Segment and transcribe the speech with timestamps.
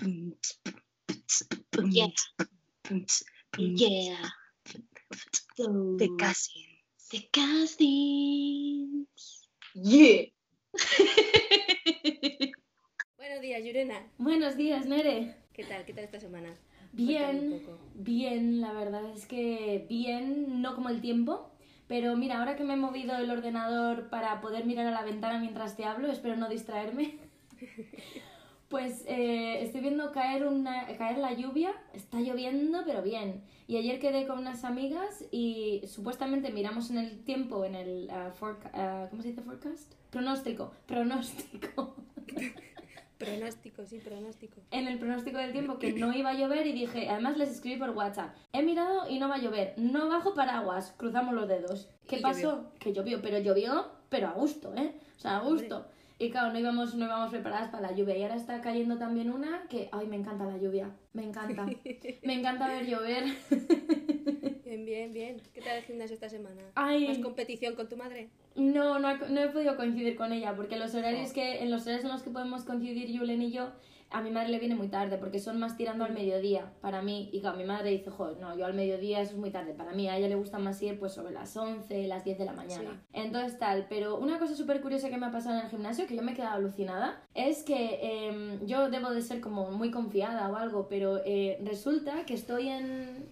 [0.00, 0.30] Yeah.
[3.56, 4.30] Yeah.
[5.56, 6.66] The Cousins.
[7.10, 9.08] The Cousins.
[9.74, 10.26] Yeah.
[13.16, 14.06] Buenos días, Yurena.
[14.18, 15.34] Buenos días, Nere.
[15.52, 15.84] ¿Qué tal?
[15.84, 16.54] ¿Qué tal esta semana?
[16.92, 17.60] Bien,
[17.94, 21.50] bien, la verdad es que bien, no como el tiempo.
[21.88, 25.40] Pero mira, ahora que me he movido el ordenador para poder mirar a la ventana
[25.40, 27.18] mientras te hablo, espero no distraerme.
[28.68, 33.42] Pues eh, estoy viendo caer, una, caer la lluvia, está lloviendo, pero bien.
[33.66, 38.30] Y ayer quedé con unas amigas y supuestamente miramos en el tiempo, en el ah,
[38.38, 39.94] foreca- ah, ¿cómo se dice forecast?
[40.10, 41.96] Pronóstico, pronóstico.
[43.18, 44.60] Pronóstico, sí, pronóstico.
[44.70, 47.76] en el pronóstico del tiempo que no iba a llover y dije, además les escribí
[47.76, 51.88] por WhatsApp, he mirado y no va a llover, no bajo paraguas, cruzamos los dedos.
[52.06, 52.70] ¿Qué Y pasó?
[52.78, 54.94] Que llovió, pero llovió, pero a gusto, ¿eh?
[55.16, 55.86] O sea, a gusto.
[56.20, 58.16] Y claro, no íbamos, no íbamos preparadas para la lluvia.
[58.16, 61.64] Y ahora está cayendo también una que, ay, me encanta la lluvia, me encanta.
[62.24, 63.24] Me encanta ver llover.
[64.64, 65.36] Bien, bien, bien.
[65.54, 66.60] ¿Qué tal el gimnasio esta semana?
[66.74, 67.06] Ay.
[67.08, 68.28] ¿Más competición con tu madre?
[68.54, 71.82] No, no, he- no he podido coincidir con ella, porque los horarios que, en los
[71.82, 73.70] horarios en los que podemos coincidir Julen y yo,
[74.10, 77.28] a mi madre le viene muy tarde, porque son más tirando al mediodía para mí.
[77.32, 79.92] Y claro, mi madre dice, joder, no, yo al mediodía eso es muy tarde para
[79.92, 80.08] mí.
[80.08, 83.02] A ella le gusta más ir pues sobre las 11, las 10 de la mañana.
[83.12, 86.16] Entonces tal, pero una cosa súper curiosa que me ha pasado en el gimnasio, que
[86.16, 90.48] yo me he quedado alucinada, es que em, yo debo de ser como muy confiada
[90.50, 93.28] o algo, pero eh, resulta que estoy en...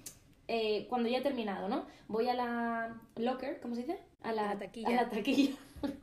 [0.48, 1.86] eh, cuando ya he terminado, ¿no?
[2.08, 3.98] Voy a la locker, ¿cómo se dice?
[4.26, 4.88] A la, A la taquilla.
[4.88, 5.56] A la taquilla.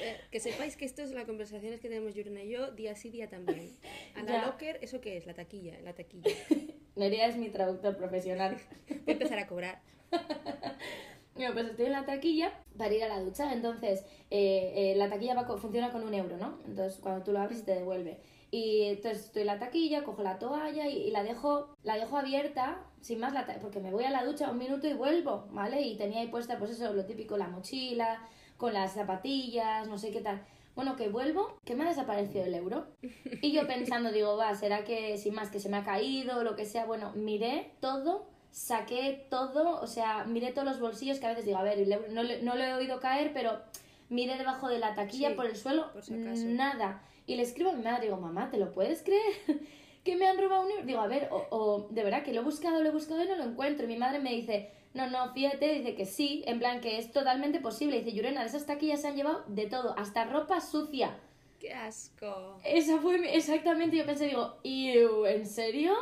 [0.00, 3.10] Eh, que sepáis que esto es las conversaciones que tenemos Yurena y yo día sí,
[3.10, 3.70] día también.
[4.14, 4.46] A la Ya.
[4.46, 5.26] locker, ¿eso qué es?
[5.26, 6.30] La taquilla, la taquilla.
[6.96, 8.58] Nerea es mi traductor profesional.
[8.88, 9.80] Voy a empezar a cobrar.
[11.34, 13.52] Bueno, pues estoy en la taquilla para ir a la ducha.
[13.52, 16.58] Entonces, eh, eh, la taquilla va co- funciona con un euro, ¿no?
[16.66, 18.18] Entonces, cuando tú lo abres, te devuelve.
[18.50, 22.16] Y entonces estoy en la taquilla, cojo la toalla y, y la dejo la dejo
[22.16, 25.82] abierta, sin más, la porque me voy a la ducha un minuto y vuelvo, ¿vale?
[25.82, 28.22] Y tenía ahí puesta, pues eso, lo típico, la mochila,
[28.56, 30.42] con las zapatillas, no sé qué tal.
[30.74, 32.86] Bueno, que vuelvo, que me ha desaparecido el euro.
[33.42, 36.42] Y yo pensando, digo, va, será que sin más, que se me ha caído o
[36.44, 36.86] lo que sea.
[36.86, 41.58] Bueno, miré todo, saqué todo, o sea, miré todos los bolsillos que a veces digo,
[41.58, 43.58] a ver, el euro- no, no lo he oído caer, pero
[44.08, 46.46] miré debajo de la taquilla, Sí, por el suelo, por si acaso.
[46.46, 47.02] nada.
[47.28, 49.34] Y le escribo a mi madre, digo, mamá, ¿te lo puedes creer?
[50.04, 50.84] que me han robado un euro.
[50.84, 53.28] Digo, a ver, o, o de verdad que lo he buscado, lo he buscado y
[53.28, 53.84] no lo encuentro.
[53.84, 57.12] Y mi madre me dice, no, no, fíjate, dice que sí, en plan que es
[57.12, 57.98] totalmente posible.
[58.02, 61.18] Dice, Yurena, de esas taquillas se han llevado de todo, hasta ropa sucia.
[61.60, 62.58] ¡Qué asco!
[62.64, 65.94] Esa fue mi- exactamente, yo pensé, digo, "Iu, ¿en serio?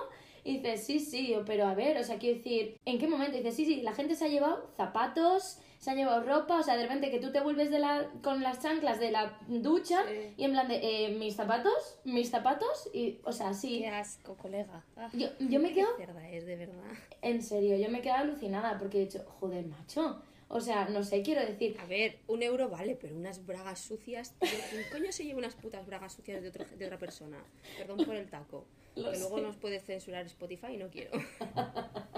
[0.44, 3.36] Y dice, sí, sí, pero a ver, o sea, quiero decir, ¿en qué momento?
[3.36, 6.76] dice, sí, sí, la gente se ha llevado zapatos, se ha llevado ropa, o sea,
[6.76, 10.34] de repente que tú te vuelves de la, con las chanclas de la ducha Sí.
[10.36, 13.78] y en plan de, eh, mis zapatos, mis zapatos, y, o sea, sí.
[13.82, 14.84] ¡Qué asco, colega!
[14.97, 15.86] Ah, Yo, yo me quedo,
[16.32, 16.82] es, de verdad.
[17.22, 21.22] en serio, yo me quedo alucinada porque he dicho, joder, macho, o sea, no sé,
[21.22, 24.34] quiero decir, A ver, un euro vale, pero unas bragas sucias.
[24.41, 27.38] tío, ¿Quién coño se lleva unas putas bragas sucias de, otro- de otra persona?
[27.78, 28.66] Perdón por el taco.
[28.97, 29.42] Lo que luego sé.
[29.42, 31.12] nos puede censurar Spotify y no quiero.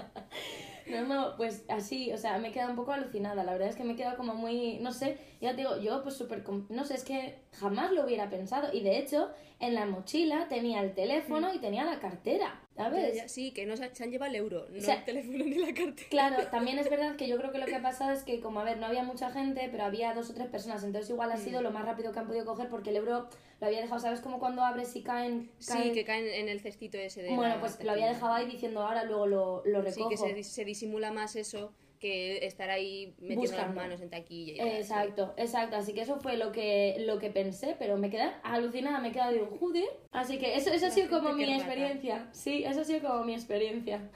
[0.89, 3.43] No, no, pues así, o sea, me he quedado un poco alucinada.
[3.43, 6.01] La verdad es que me he quedado como muy, no sé, ya te digo, yo
[6.03, 8.71] pues súper, no sé, es que jamás lo hubiera pensado.
[8.73, 9.29] Y de hecho,
[9.59, 13.15] en la mochila tenía el teléfono y tenía la cartera, ¿sabes?
[13.15, 15.43] Ya, ya, sí, que no se, han llevado el euro, no O sea, el teléfono
[15.43, 16.07] ni la cartera.
[16.09, 18.59] Claro, también es verdad que yo creo que lo que ha pasado es que, como
[18.61, 21.37] a ver, no había mucha gente, pero había dos o tres personas, entonces igual ha
[21.37, 23.27] sido lo más rápido que han podido coger porque el euro
[23.59, 24.21] lo había dejado, ¿sabes?
[24.21, 25.51] Como cuando abres y caen.
[25.59, 27.35] Sí, caen- que caen en el cestito ese de.
[27.35, 30.09] Bueno, pues lo había dejado ahí diciendo ahora, luego lo, lo Sí, recojo.
[30.09, 33.81] que se, se disimula más eso que estar ahí metiendo las Buscando.
[33.81, 35.75] manos en taquilla y tal, Exacto, exacto.
[35.75, 39.33] Así que eso fue lo que, lo que pensé, pero me quedé alucinada, me quedé
[39.33, 39.89] digo, joder.
[40.11, 41.63] Así que eso, eso ha La sido como mi que rata.
[41.63, 42.29] experiencia.
[42.31, 44.09] Sí, eso ha sido como mi experiencia.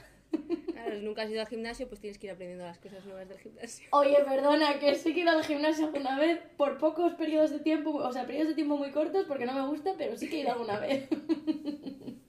[0.74, 3.30] Claro, si nunca has ido al gimnasio, pues tienes que ir aprendiendo las cosas nuevas
[3.30, 3.88] del gimnasio.
[3.92, 7.60] Oye, perdona, que sí que he ido al gimnasio alguna vez por pocos periodos de
[7.60, 10.38] tiempo, o sea, periodos de tiempo muy cortos porque no me gusta, pero sí que
[10.38, 11.08] he ido alguna vez.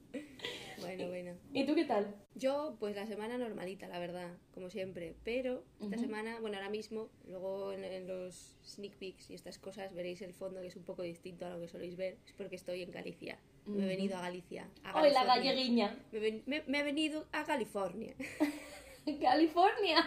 [0.97, 1.39] Bueno, bueno.
[1.53, 2.15] ¿Y tú qué tal?
[2.35, 5.15] Yo, pues la semana normalita, la verdad, como siempre.
[5.25, 9.95] Pero esta semana, bueno, ahora mismo, luego en, en los sneak peeks y estas cosas
[9.95, 12.17] veréis el fondo que es un poco distinto a lo que soléis ver.
[12.27, 13.39] Es porque estoy en Galicia.
[13.67, 14.69] Me he venido a Galicia.
[14.83, 15.97] A Hoy la galleguiña.
[16.13, 18.15] Me, ven- me- me he venido a California.
[19.21, 19.99] California.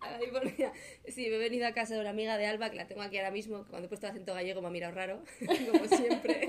[0.00, 0.72] A California.
[1.08, 3.16] Sí, me he venido a casa de una amiga de Alba, que la tengo aquí
[3.18, 5.22] ahora mismo, que cuando he puesto acento gallego me ha mirado raro,
[5.72, 6.46] como siempre.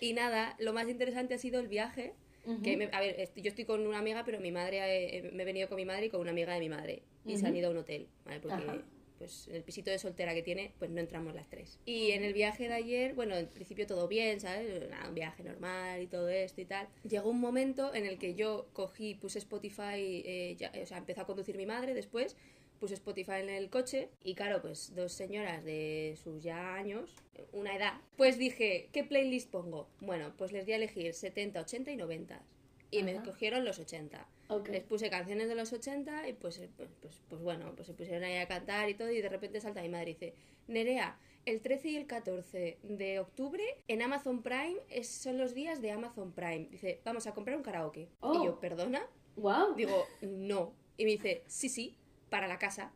[0.00, 2.14] Y nada, lo más interesante ha sido el viaje.
[2.62, 5.46] Que me- a ver, yo estoy con una amiga, pero mi madre, eh, me he
[5.46, 7.02] venido con mi madre y con una amiga de mi madre.
[7.26, 8.40] Y se han ido a un hotel, ¿vale?
[8.40, 8.82] Porque Ajá.
[9.18, 11.78] pues el pisito de soltera que tiene, pues no entramos las tres.
[11.84, 14.88] Y en el viaje de ayer, bueno, en principio todo bien, ¿sabes?
[14.88, 16.88] Nada, un viaje normal y todo esto y tal.
[17.06, 21.20] Llegó un momento en el que yo cogí, puse Spotify, eh, ya- o sea, empezó
[21.22, 22.34] a conducir mi madre después,
[22.78, 27.14] puse Spotify en el coche y claro, pues dos señoras de sus ya años,
[27.52, 29.88] una edad, pues dije, ¿qué playlist pongo?
[30.00, 32.42] Bueno, pues les di a elegir 70, 80 y 90.
[32.90, 33.22] Y me Ajá.
[33.24, 34.26] cogieron los 80.
[34.48, 34.68] Ok.
[34.68, 37.92] Les puse canciones de los 80 y pues, eh, pues, pues, pues bueno, pues se
[37.92, 40.34] pusieron ahí a cantar y todo y de repente salta mi madre y dice,
[40.68, 45.82] Nerea, el 13 y el 14 de octubre en Amazon Prime es- son los días
[45.82, 46.68] de Amazon Prime.
[46.70, 48.08] Dice, vamos a comprar un karaoke.
[48.20, 48.40] Oh.
[48.42, 49.06] Y yo, ¿perdona?
[49.36, 49.74] Wow.
[49.74, 50.72] Digo, no.
[50.96, 51.94] Y me dice, sí, sí,
[52.30, 52.92] para la casa.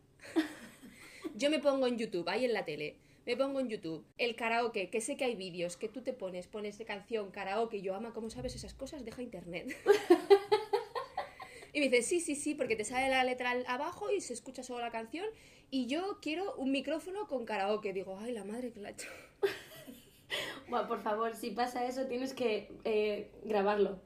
[1.34, 2.96] Yo me pongo en YouTube, ahí en la tele.
[3.24, 6.48] Me pongo en YouTube el karaoke, que sé que hay vídeos, que tú te pones,
[6.48, 9.04] pones de canción, karaoke, y yo, ama, ¿cómo sabes esas cosas?
[9.04, 9.76] Deja internet.
[11.72, 14.64] y me dice, sí, sí, sí, porque te sale la letra abajo y se escucha
[14.64, 15.26] solo la canción.
[15.70, 17.92] Y yo quiero un micrófono con karaoke.
[17.92, 19.08] Digo, ay, la madre que la ha hecho.
[20.68, 24.00] Buah, por favor, si pasa eso tienes que eh, grabarlo.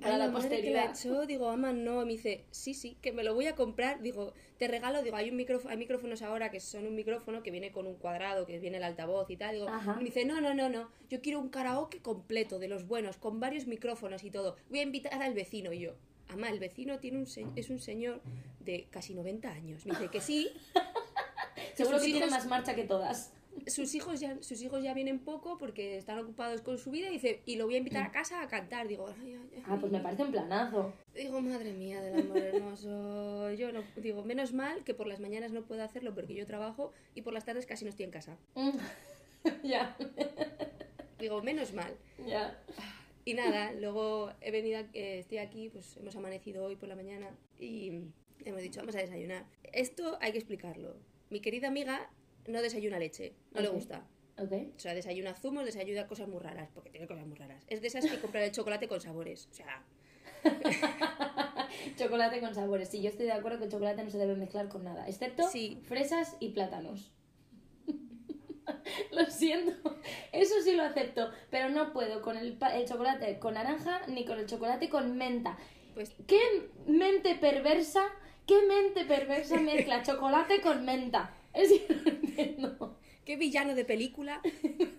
[0.00, 1.14] Para Ay, la, la madre que la posteridad.
[1.20, 2.04] hecho, digo, ama, no.
[2.04, 4.00] Me dice, sí, sí, que me lo voy a comprar.
[4.02, 7.50] Digo, te regalo, digo, hay un micrófono, hay micrófonos ahora que son un micrófono que
[7.50, 9.54] viene con un cuadrado, que viene el altavoz y tal.
[9.56, 9.94] Digo, Ajá.
[9.96, 10.90] me dice, no, no, no, no.
[11.08, 14.56] Yo quiero un karaoke completo, de los buenos, con varios micrófonos y todo.
[14.70, 15.72] Voy a invitar al vecino.
[15.72, 15.94] Y yo,
[16.28, 18.20] ama, el vecino tiene un se- es un señor
[18.60, 19.86] de casi 90 años.
[19.86, 20.50] Me dice que sí.
[21.74, 23.32] Seguro que tiene hijos- más marcha que todas.
[23.66, 27.12] Sus hijos ya sus hijos ya vienen poco porque están ocupados con su vida y
[27.12, 29.62] dice y lo voy a invitar a casa a cantar digo ay, ay, ay.
[29.66, 30.92] Ah, pues me parece un planazo.
[31.14, 35.52] digo madre mía del amor hermoso yo no digo menos mal que por las mañanas
[35.52, 38.36] no puedo hacerlo porque yo trabajo y por las tardes casi no estoy en casa
[38.54, 38.70] Mm.
[39.62, 39.96] ya,
[41.18, 41.96] digo menos mal
[42.26, 42.58] ya.
[43.24, 47.30] y nada luego he venido eh, estoy aquí pues hemos amanecido hoy por la mañana
[47.58, 48.02] y
[48.44, 50.96] hemos dicho vamos a desayunar esto hay que explicarlo
[51.30, 52.10] mi querida amiga
[52.48, 54.04] no desayuna leche no le gusta
[54.40, 54.52] Ok.
[54.76, 57.64] O sea, desayuna zumos, desayuna cosas muy raras, porque tiene cosas muy raras.
[57.66, 59.48] Es de esas que compran el chocolate con sabores.
[59.50, 59.82] O sea,
[61.96, 62.88] chocolate con sabores.
[62.88, 65.48] Sí, yo estoy de acuerdo que el chocolate no se debe mezclar con nada, excepto
[65.48, 65.80] Sí.
[65.86, 67.10] fresas y plátanos.
[69.10, 69.96] lo siento,
[70.30, 74.38] eso sí lo acepto, pero no puedo con el, el chocolate con naranja ni con
[74.38, 75.58] el chocolate con menta.
[75.94, 76.40] pues ¿Qué
[76.86, 78.04] mente perversa,
[78.46, 81.34] qué mente perversa mezcla chocolate con menta?
[81.54, 82.98] Es que no entiendo.
[83.24, 84.40] qué villano de película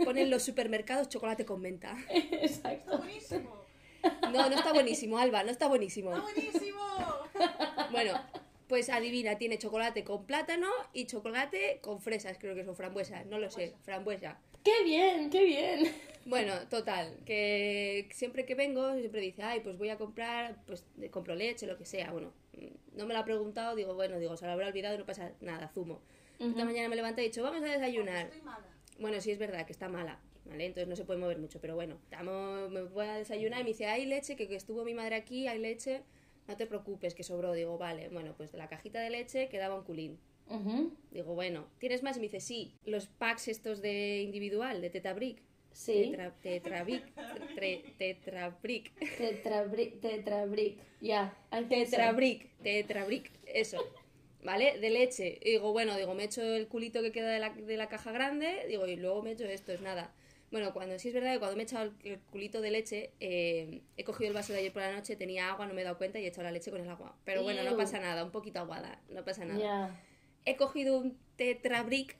[0.03, 1.97] ponen en los supermercados chocolate con menta.
[2.09, 2.97] Exacto.
[2.97, 3.59] Buenísimo.
[4.31, 6.11] No, no está buenísimo, Alba, no está buenísimo.
[6.11, 6.79] Buenísimo.
[7.91, 8.13] Bueno,
[8.69, 13.39] pues adivina, tiene chocolate con plátano y chocolate con fresas, creo que son frambuesas, no
[13.39, 14.39] lo sé, frambuesa.
[14.63, 15.91] ¡Qué bien, qué bien!
[16.25, 21.09] Bueno, total, que siempre que vengo, siempre dice, ay, pues voy a comprar, pues eh,
[21.09, 22.11] compro leche, lo que sea.
[22.11, 25.05] Bueno, mm, no me lo ha preguntado, digo, bueno, digo, se lo habrá olvidado, no
[25.05, 26.01] pasa nada, zumo.
[26.39, 28.27] Esta mañana me levanté y he dicho, vamos a desayunar.
[28.27, 28.65] Estoy mala.
[28.99, 30.65] Bueno, sí es verdad que está mala, ¿vale?
[30.65, 33.69] Entonces no se puede mover mucho, pero bueno, estamos, me voy a desayunar y me
[33.71, 36.01] dice, hay leche, que, que estuvo mi madre aquí, hay leche,
[36.47, 37.53] no te preocupes, que sobró.
[37.53, 40.17] Digo, vale, bueno, pues de la cajita de leche quedaba un culín.
[40.49, 42.17] Ujú, Digo, bueno, ¿tienes más?
[42.17, 45.41] Y me dice, sí, los packs estos de individual, de Tetabric.
[45.71, 46.09] Sí.
[46.09, 47.03] Tetra, tetrabric,
[47.55, 50.79] tre- tetrabric, Tetrabric, tetrabric.
[50.99, 53.77] Ya, hay tetrabric, tetrabric, eso.
[54.43, 54.79] ¿Vale?
[54.79, 55.39] De leche.
[55.41, 58.11] Y digo, bueno, digo, me echo el culito que queda de la, de la caja
[58.11, 60.13] grande, digo, y luego me echo esto, es nada.
[60.51, 63.81] Bueno, cuando sí es verdad que cuando me he echado el, culito de leche, eh,
[63.97, 65.97] he cogido el vaso de ayer por la noche, tenía agua, no me he dado
[65.97, 67.15] cuenta y he echado la leche con el agua.
[67.25, 69.95] Pero bueno, no pasa nada, un poquito aguada, no pasa nada.
[70.45, 72.15] He cogido un tetrabric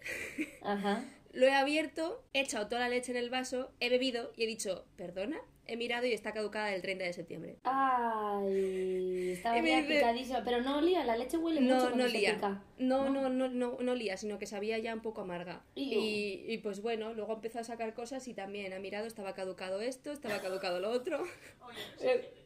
[0.62, 1.04] Ajá.
[1.32, 4.48] Lo he abierto, he echado toda la leche en el vaso, he bebido y he
[4.48, 5.40] dicho, perdona,
[5.72, 7.58] he mirado y está caducada el 30 de septiembre.
[7.64, 10.44] Ay, estaba ya picadísima.
[10.44, 12.36] Pero no olía, la leche huele mucho No, cuando no se lía.
[12.36, 12.64] pica.
[12.78, 15.62] No, no, no, no, no lía, sino que sabía ya un poco amarga.
[15.76, 19.82] Y, y pues bueno, luego empezó a sacar cosas y también ha mirado, estaba caducado
[19.82, 21.24] esto, estaba caducado lo otro.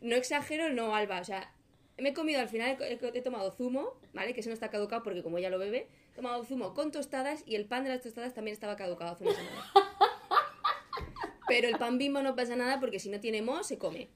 [0.00, 1.52] No exagero, no, Alba, o sea,
[1.98, 4.32] me he comido al final, he, he tomado zumo, ¿vale?
[4.32, 7.42] Que eso no está caducado porque como ella lo bebe, he tomado zumo con tostadas
[7.46, 9.72] y el pan de las tostadas también estaba caducado hace una semana.
[11.48, 14.08] Pero el pan bimbo no pasa nada porque si no tiene mo, se come.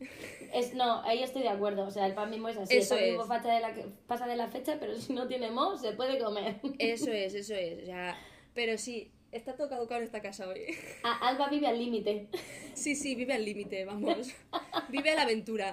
[0.52, 1.84] Es, no, ahí estoy de acuerdo.
[1.84, 2.76] O sea, el pan mismo es así.
[2.76, 3.28] Eso el pan es.
[3.28, 3.74] facha de la,
[4.06, 6.60] pasa de la fecha, pero si no tiene mo, se puede comer.
[6.78, 7.82] Eso es, eso es.
[7.82, 8.16] O sea,
[8.54, 10.60] pero sí, está todo caducado en esta casa hoy.
[11.02, 12.28] A- Alba vive al límite.
[12.74, 14.28] Sí, sí, vive al límite, vamos.
[14.88, 15.72] Vive a la aventura.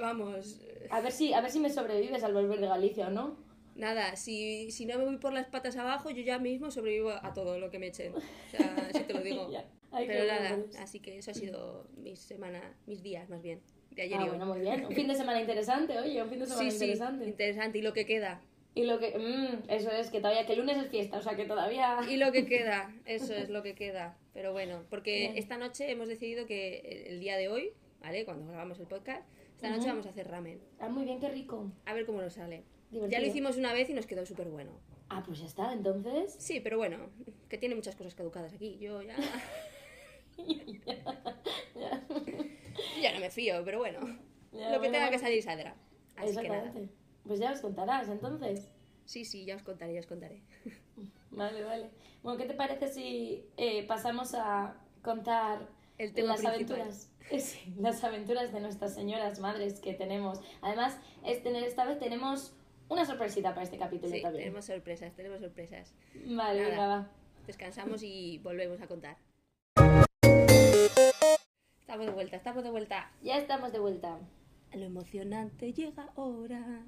[0.00, 0.60] Vamos.
[0.90, 3.36] A ver si, a ver si me sobrevives al volver de Galicia o no.
[3.74, 7.34] Nada, si, si no me voy por las patas abajo, yo ya mismo sobrevivo a
[7.34, 8.14] todo lo que me echen.
[8.14, 8.20] O
[8.50, 9.50] sea, así te lo digo.
[9.96, 13.60] Ay, Pero nada, así que eso ha sido mi semana, mis días más bien,
[13.92, 14.28] de ayer Ah, y hoy.
[14.30, 14.84] bueno, muy bien.
[14.84, 17.24] Un fin de semana interesante, oye, un fin de semana Sí, sí, interesante.
[17.26, 17.78] interesante.
[17.78, 18.40] Y lo que queda.
[18.74, 19.16] Y lo que...
[19.18, 20.44] mm, eso es, que todavía...
[20.44, 21.98] Que el lunes es fiesta, o sea que todavía...
[22.10, 24.18] Y lo que queda, eso es lo que queda.
[24.34, 25.38] Pero bueno, porque Bien.
[25.38, 27.72] esta noche hemos decidido que el día de hoy,
[28.02, 28.26] ¿vale?
[28.26, 30.60] Cuando grabamos el podcast, esta noche vamos a hacer ramen.
[30.78, 31.72] Ah, muy bien, qué rico.
[31.86, 32.64] A ver cómo nos sale.
[33.08, 34.72] Ya lo hicimos una vez y nos quedó súper bueno.
[35.08, 36.36] Ah, pues ya está, entonces...
[36.38, 36.98] Sí, pero bueno,
[37.48, 38.76] que tiene muchas cosas caducadas aquí.
[38.78, 39.16] Yo ya.
[43.00, 44.00] ya no me fío, pero bueno.
[44.52, 45.74] Ya, lo que bueno, tenga que salir saldrá.
[46.16, 46.72] Así que nada.
[47.26, 48.68] Pues ya os contarás, entonces.
[49.04, 50.42] Sí, sí, ya os contaré, ya os contaré.
[51.30, 51.90] Vale, vale.
[52.22, 56.80] Bueno, ¿qué te parece si eh, pasamos a contar El tema las principal.
[56.80, 57.10] aventuras?
[57.44, 60.40] sí, las aventuras de nuestras señoras madres que tenemos.
[60.62, 62.54] Además, este, esta vez tenemos
[62.88, 64.44] una sorpresita para este capítulo Sí, también.
[64.44, 65.92] tenemos sorpresas, tenemos sorpresas.
[66.24, 66.70] Vale, Nada.
[66.70, 67.10] venga, va.
[67.46, 69.18] Descansamos y volvemos a contar.
[71.96, 73.10] Estamos de vuelta, estamos de vuelta.
[73.22, 74.18] Ya estamos de vuelta.
[74.74, 76.84] Lo emocionante llega ahora.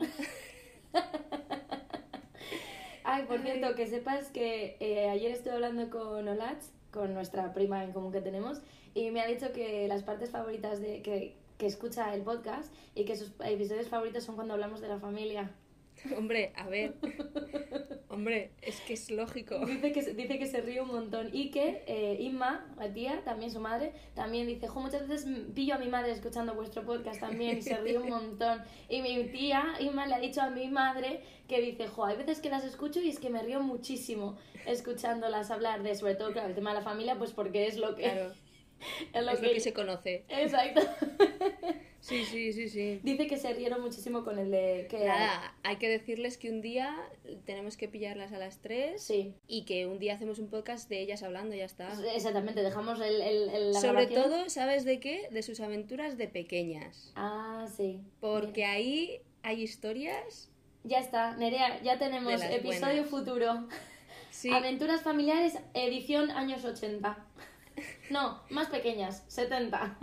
[3.04, 7.84] Ay, por cierto, que sepas que eh, ayer estuve hablando con Olatz, con nuestra prima
[7.84, 8.60] en común que tenemos,
[8.92, 13.06] y me ha dicho que las partes favoritas de que, que escucha el podcast y
[13.06, 15.50] que sus episodios favoritos son cuando hablamos de la familia.
[16.16, 16.94] Hombre, a ver.
[18.08, 19.58] Hombre, es que es lógico.
[19.66, 23.22] Dice que, se- dice que se ríe un montón y que eh, Inma, la tía,
[23.24, 27.20] también su madre, también dice, jo, muchas veces pillo a mi madre escuchando vuestro podcast
[27.20, 28.62] también y se ríe un montón.
[28.88, 32.40] Y mi tía, Inma, le ha dicho a mi madre que dice, jo, hay veces
[32.40, 34.36] que las escucho y es que me río muchísimo
[34.66, 37.94] escuchándolas hablar de, sobre todo, claro, el tema de la familia, pues porque es lo
[37.94, 38.02] que...
[38.02, 38.32] Claro,
[39.12, 39.46] es lo es que...
[39.46, 40.24] lo que se conoce.
[40.28, 40.80] Exacto.
[42.00, 43.00] Sí, sí, sí, sí.
[43.02, 44.86] Dice que se rieron muchísimo con el de...
[44.88, 46.96] Que Nada, hay que decirles que un día
[47.44, 49.34] tenemos que pillarlas a las 3 Sí.
[49.48, 51.92] y que un día hacemos un podcast de ellas hablando, ya está.
[52.14, 54.22] Exactamente, dejamos el, el- el- la Sobre grabación.
[54.22, 55.28] todo, ¿sabes de qué?
[55.32, 57.12] De sus aventuras de pequeñas.
[57.16, 58.00] Ah, sí.
[58.20, 60.50] Porque ahí hay historias.
[60.84, 63.10] Ya está, Nerea, ya tenemos episodio buenas.
[63.10, 63.68] futuro.
[64.30, 67.18] Sí, Aventuras familiares, edición años 80.
[68.10, 69.98] No, más pequeñas, 70.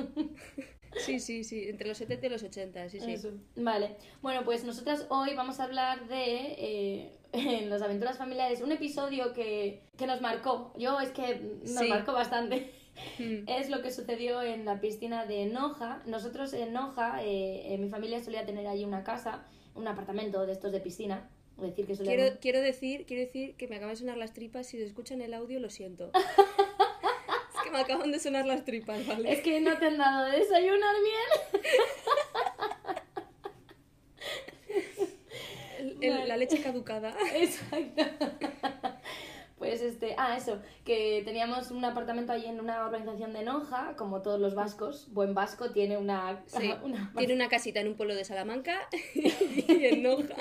[0.98, 3.12] sí, sí, sí, entre los 70 y los 80, sí, sí.
[3.14, 3.32] Eso.
[3.56, 8.72] Vale, bueno, pues nosotras hoy vamos a hablar de eh, en las aventuras familiares, un
[8.72, 10.74] episodio que, que nos marcó.
[10.78, 11.88] Yo es que nos Sí.
[11.90, 12.72] marcó bastante.
[13.20, 13.44] Mm.
[13.50, 16.02] Es lo que sucedió en la piscina de Noja.
[16.06, 20.54] Nosotros en Noja, eh, eh, mi familia solía tener allí una casa, un apartamento de
[20.54, 21.30] estos de piscina.
[21.58, 22.22] Es decir, que solíamos...
[22.22, 24.68] Quiero, quiero, decir, quiero decir que me acaban de sonar las tripas.
[24.68, 26.12] Si se escuchan el audio, lo siento.
[27.76, 29.32] me acaban de sonar las tripas, ¿vale?
[29.32, 31.64] Es que no te han dado de desayunar bien.
[36.02, 36.28] El-.
[36.28, 37.14] La leche caducada.
[37.36, 38.04] Exacto.
[39.58, 44.22] Pues este, ah, eso, que teníamos un apartamento allí en una urbanización de Noja, como
[44.22, 45.08] todos los vascos.
[45.14, 46.44] Buen vasco tiene una.
[46.48, 48.78] Sí, una tiene una casita en un pueblo de Salamanca
[49.16, 50.36] y en Noja.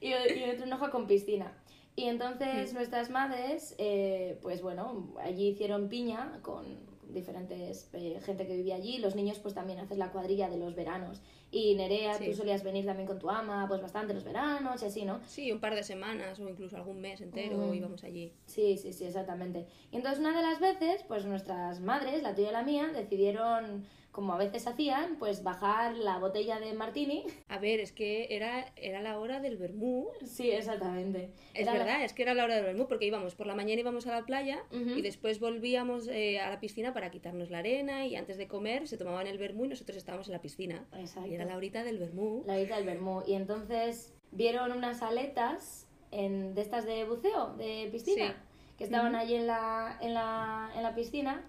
[0.00, 1.52] y, y otro en Noja con piscina.
[2.00, 6.64] Y entonces nuestras madres, eh, pues bueno, allí hicieron piña con
[7.12, 8.98] diferentes eh, gente que vivía allí.
[8.98, 11.20] Los niños pues también hacen la cuadrilla de los veranos.
[11.50, 12.26] Y Nerea, Sí.
[12.26, 15.20] tú solías venir también con tu ama, pues bastante los veranos y así, ¿no?
[15.26, 17.74] Sí, un par de semanas o incluso algún mes entero Mm.
[17.74, 18.32] íbamos allí.
[18.46, 19.66] Sí, sí, sí, exactamente.
[19.90, 23.84] Y entonces una de las veces, pues nuestras madres, la tuya y la mía, decidieron,
[24.12, 27.24] como a veces hacían, pues bajar la botella de martini.
[27.48, 30.08] A ver, es que era, era la hora del vermú.
[30.24, 31.30] Sí, exactamente.
[31.54, 33.54] Es Era la- verdad, es que era la hora del vermú, porque íbamos por la
[33.54, 37.58] mañana íbamos a la playa y después volvíamos eh, a la piscina para quitarnos la
[37.58, 40.84] arena y antes de comer se tomaban el vermú y nosotros estábamos en la piscina.
[40.98, 41.28] Exacto.
[41.30, 42.42] Y era la horita del vermú.
[42.46, 43.22] La horita del vermú.
[43.26, 48.76] Y entonces vieron unas aletas en, de estas de buceo, de piscina, Sí.
[48.78, 49.22] que estaban Ujú.
[49.22, 51.44] allí en la, en, la, en la piscina.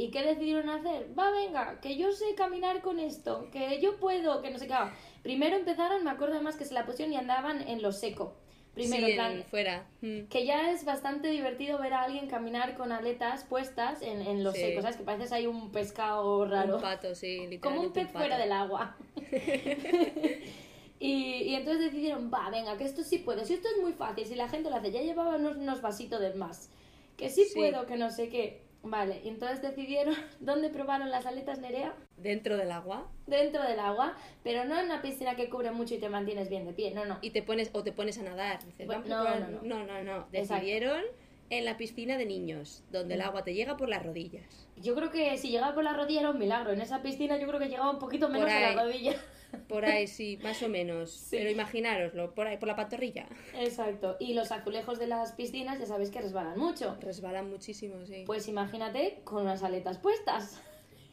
[0.00, 1.08] ¿Y qué decidieron hacer?
[1.18, 4.72] Va, venga, que yo sé caminar con esto, que yo puedo, que no sé qué.
[4.72, 8.32] Ah, Primero empezaron, me acuerdo además que se la pusieron y andaban en lo seco.
[8.72, 9.86] Primero, sí, en plan, en- fuera.
[10.00, 10.20] Mm.
[10.30, 14.52] que ya es bastante divertido ver a alguien caminar con aletas puestas en, en lo
[14.52, 14.60] Sí.
[14.60, 14.96] seco, ¿sabes?
[14.96, 16.76] Que pareces ahí un pescado raro.
[16.76, 17.60] Un pato, sí, literalmente.
[17.60, 18.96] Como un pez fuera del agua.
[20.98, 23.44] y, y entonces decidieron, va, venga, que esto sí puedo.
[23.44, 26.20] Si esto es muy fácil, si la gente lo hace, ya llevaba unos, unos vasitos
[26.20, 26.70] de más.
[27.16, 27.54] Que sí, Sí.
[27.56, 28.62] puedo, que no sé qué.
[28.82, 31.94] Vale, entonces decidieron, ¿dónde probaron las aletas Nerea?
[32.16, 33.06] Dentro del agua.
[33.26, 36.64] Dentro del agua, pero no en una piscina que cubre mucho y te mantienes bien
[36.64, 37.18] de pie, no, no.
[37.20, 38.64] Y te pones, o te pones a nadar.
[38.64, 40.26] Dices, Bueno, vamos a no, no, no, no, no.
[40.32, 40.54] Exacto.
[40.54, 41.02] Decidieron
[41.50, 43.24] en la piscina de niños, donde el Mm.
[43.24, 44.68] agua te llega por las rodillas.
[44.76, 46.72] Yo creo que si llegaba por la rodilla era un milagro.
[46.72, 48.74] En esa piscina yo creo que llegaba un poquito menos a ahí.
[48.76, 49.14] la rodilla.
[49.68, 51.10] Por ahí sí, más o menos.
[51.10, 51.36] Sí.
[51.38, 53.26] Pero imaginároslo, por ahí, por la pantorrilla.
[53.54, 54.16] Exacto.
[54.20, 56.96] Y los azulejos de las piscinas ya sabéis que resbalan mucho.
[57.00, 58.24] Resbalan muchísimo, sí.
[58.26, 60.60] Pues imagínate con unas aletas puestas.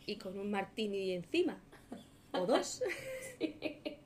[0.06, 1.62] Y con un martini encima.
[2.32, 2.82] O dos.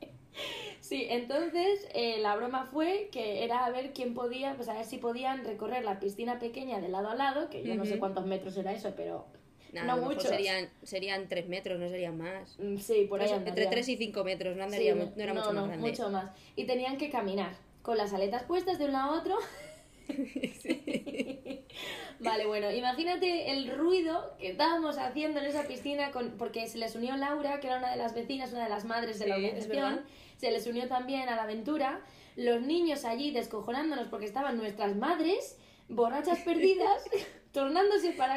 [0.92, 4.84] Sí, entonces eh, la broma fue que era a ver quién podía, pues a ver
[4.84, 8.26] si podían recorrer la piscina pequeña de lado a lado, que yo no sé cuántos
[8.26, 9.26] metros era eso, pero
[9.72, 10.30] Nada, no a lo mejor muchos.
[10.30, 12.58] serían, serían 3 metros, no serían más.
[12.60, 15.54] Mm, Sí, por ahí entre 3 y 5 metros, no Sí, andaría, no era mucho
[15.54, 15.90] más grande.
[15.90, 16.32] mucho más.
[16.56, 19.38] Y tenían que caminar con las aletas puestas de un lado a otro.
[22.20, 26.96] vale, bueno, imagínate el ruido que estábamos haciendo en esa piscina con, porque se les
[26.96, 29.46] unió Laura, que era una de las vecinas, una de las madres de la Sí,
[29.46, 30.02] organización.
[30.38, 32.02] Se les unió también a la aventura.
[32.36, 37.04] Los niños allí descojonándonos porque estaban nuestras madres, borrachas perdidas,
[37.52, 38.36] tornándose para...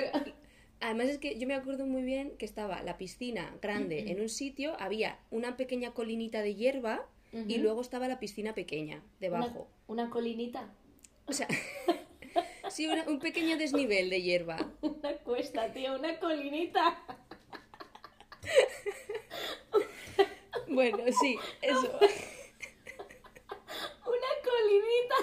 [0.85, 4.29] Además es que yo me acuerdo muy bien que estaba la piscina grande en un
[4.29, 9.67] sitio, había una pequeña colinita de hierba y luego estaba la piscina pequeña debajo.
[9.89, 10.69] Una, una colinita,
[11.27, 11.49] O sea,
[12.71, 14.59] sí, una- un pequeño desnivel de hierba.
[14.83, 16.99] una cuesta, tío, una colinita.
[20.69, 21.99] Bueno, sí, eso.
[24.07, 25.15] Una colinita.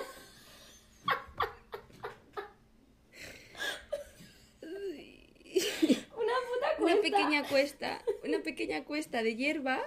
[6.15, 6.80] Una puta cuesta.
[6.93, 9.81] Una pequeña cuesta, una pequeña cuesta de hierba,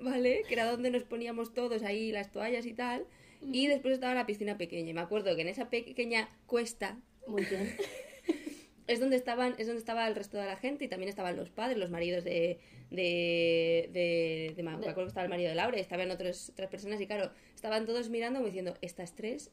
[0.00, 0.42] ¿vale?
[0.48, 3.06] Que era donde nos poníamos todos ahí las toallas y tal.
[3.52, 4.90] Y después estaba la piscina pequeña.
[4.90, 7.76] Y me acuerdo que en esa pequeña cuesta Muy bien.
[8.88, 11.50] es donde estaban es donde estaba el resto de la gente y también estaban los
[11.50, 12.58] padres los maridos de
[12.90, 16.70] de, de, de- me acuerdo que estaba el marido de Laura y estaban otros, otras
[16.70, 19.50] personas y claro estaban todos mirando como diciendo estas tres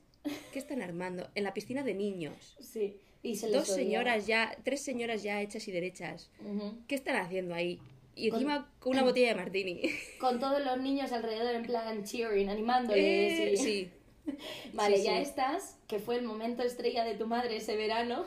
[0.53, 2.95] qué están armando en la piscina de niños Sí.
[3.25, 6.77] Y se dos señoras ya tres señoras ya hechas y derechas Ujú.
[6.87, 7.79] qué están haciendo ahí
[8.15, 9.81] y encima con una botella de martini
[10.19, 13.39] Con todos los niños alrededor en plan cheering, animándoles.
[13.39, 13.89] Eh, y- sí
[14.73, 15.21] Vale, sí, ya sí.
[15.23, 18.25] estás, que fue el momento estrella de tu madre ese verano.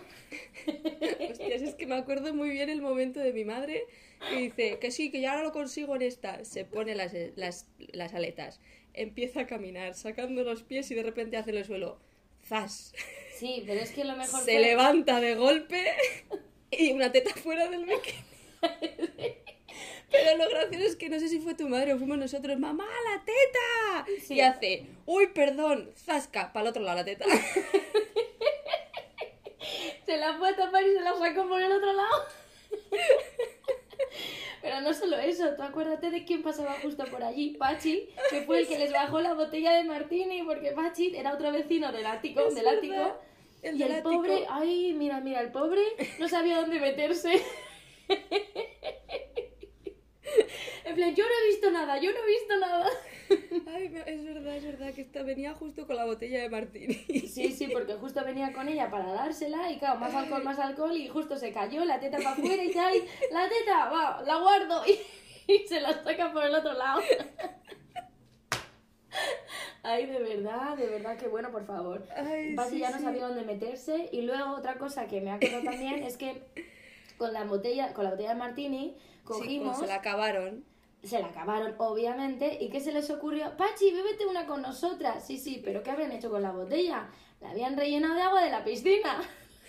[1.30, 3.84] Hostias, es que me acuerdo muy bien el momento de mi madre
[4.30, 6.44] que dice que sí, que ya ahora lo consigo en esta.
[6.44, 8.60] Se pone las, las, las aletas,
[8.94, 11.98] empieza a caminar, sacando los pies y de repente hace el suelo.
[12.44, 12.92] ¡Zas!
[13.38, 14.60] Sí, pero es que lo mejor Se fue...
[14.60, 15.86] levanta de golpe
[16.70, 18.24] y una teta fuera del bikini.
[20.10, 22.86] Pero lo gracioso es que no sé si fue tu madre o fuimos nosotros, ¡mamá,
[22.86, 24.06] la teta!
[24.22, 24.34] Sí.
[24.34, 25.90] Y hace, ¡uy, perdón!
[25.94, 26.52] ¡Zasca!
[26.52, 27.26] Para el otro lado la teta.
[30.06, 32.24] Se la fue a tapar y se la sacó por el otro lado.
[34.62, 38.60] Pero no solo eso, tú acuérdate de quién pasaba justo por allí, Pachi, que fue
[38.60, 42.48] el que les bajó la botella de martini, porque Pachi era otro vecino del ático,
[42.48, 43.18] Es del ático.
[43.62, 44.10] El y del el ático.
[44.16, 45.82] pobre, ay, mira, mira, el pobre
[46.18, 47.42] no sabía dónde meterse.
[50.84, 52.88] En plan, yo no he visto nada, yo no he visto nada.
[53.66, 56.94] Ay, es verdad, es verdad que esta venía justo con la botella de martini.
[57.26, 60.96] Sí, sí, porque justo venía con ella para dársela y claro, más alcohol, más alcohol
[60.96, 64.82] y justo se cayó, la teta para afuera y ay, la teta, va, la guardo
[64.86, 64.98] y,
[65.52, 67.00] y se la saca por el otro lado.
[69.90, 72.06] Ay, de verdad, de verdad, que bueno, por favor.
[72.14, 73.04] Ay, Pachi sí, ya no sí.
[73.04, 76.42] sabía dónde meterse y luego otra cosa que me acuerdo también es que
[77.16, 80.64] con la botella, con la botella de martini cogimos, se la acabaron.
[81.02, 82.58] se la acabaron, obviamente.
[82.60, 83.56] ¿Y qué se les ocurrió?
[83.56, 85.26] Pachi, bébete una con nosotras.
[85.26, 87.08] Sí, sí, pero ¿qué habían hecho con la botella?
[87.40, 89.20] La habían rellenado de agua de la piscina.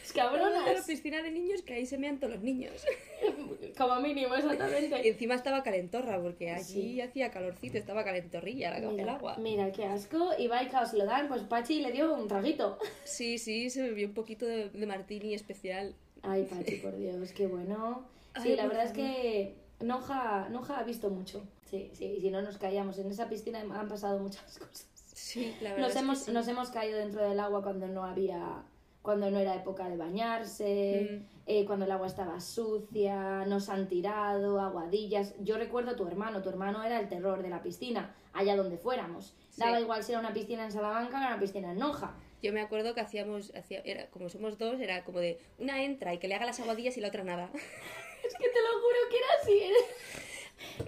[0.09, 0.85] Es De la cabronas.
[0.85, 2.73] piscina de niños que ahí se mean todos los niños.
[3.77, 5.07] Como mínimo, Y exactamente.
[5.09, 7.01] encima estaba calentorra, porque allí Sí.
[7.01, 9.37] hacía calorcito, estaba calentorrilla la, el Mira, agua.
[9.37, 10.31] mira, qué asco.
[10.37, 12.77] Y va y se lo dan, pues Pachi le dio un traguito.
[13.05, 15.95] Sí, sí, se bebió un poquito de, de martini especial.
[16.21, 18.05] Ay, Pachi, por Dios, qué bueno.
[18.41, 21.43] Sí, Ay, la verdad es que Noja, Noja ha visto mucho.
[21.69, 24.87] Sí, sí, y si no nos caíamos en esa piscina han pasado muchas cosas.
[25.13, 25.79] Sí, la verdad.
[25.87, 26.31] Nos es que hemos, sí.
[26.31, 28.63] nos hemos caído dentro del agua cuando no había,
[29.09, 31.25] cuando no era época de bañarse, Mm.
[31.47, 35.33] eh, cuando el agua estaba sucia, nos han tirado, aguadillas.
[35.39, 38.77] Yo recuerdo a tu hermano, tu hermano era el terror de la piscina, allá donde
[38.77, 39.33] fuéramos.
[39.49, 39.61] Sí.
[39.61, 42.15] Daba igual si era una piscina en Salamanca o una piscina en Noja.
[42.43, 46.13] Yo me acuerdo que hacíamos, hacía, era, como somos dos, era como de una entra
[46.13, 47.49] y que le haga las aguadillas y la otra nada.
[48.23, 49.59] Es que te lo juro que era así.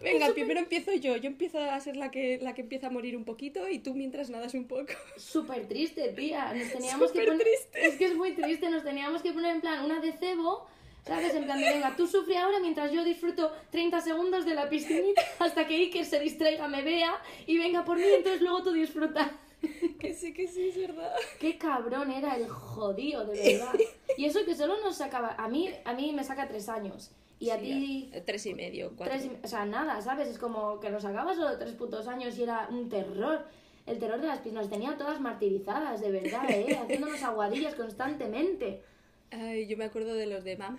[0.02, 1.16] Venga, primero empiezo yo.
[1.18, 3.94] Yo empiezo a ser la que, la que empieza a morir un poquito y tú
[3.94, 4.94] mientras nadas un poco.
[5.18, 6.54] Súper triste, tía.
[6.54, 7.40] Nos teníamos que poner...
[7.40, 7.88] triste.
[7.88, 8.70] Es que es muy triste.
[8.70, 10.68] Nos teníamos que poner en plan una de cebo,
[11.06, 11.34] ¿sabes?
[11.34, 15.22] En plan de, venga, tú sufre ahora mientras yo disfruto 30 segundos de la piscinita
[15.40, 17.14] hasta que Iker se distraiga, me vea
[17.46, 19.30] y venga por mí, entonces luego tú disfrutas.
[20.00, 21.14] Que sí, que sí, es verdad.
[21.40, 23.80] Qué cabrón era el jodido, de verdad.
[24.18, 25.36] Y eso que solo nos sacaba...
[25.38, 27.12] A mí, a mí me saca tres años.
[27.42, 28.22] Y a Sí, ti...
[28.26, 29.18] Tres y medio, cuatro.
[29.18, 30.28] Tres, y- o sea, nada, ¿sabes?
[30.28, 33.46] Es como que nos sacaba solo tres putos años y era un terror.
[33.88, 34.70] El terror de las piscinas.
[34.70, 36.78] Tenía todas martirizadas, de verdad, ¿eh?
[36.84, 38.84] Haciéndonos aguadillas constantemente.
[39.32, 40.78] Ay, yo me acuerdo de los de mamá,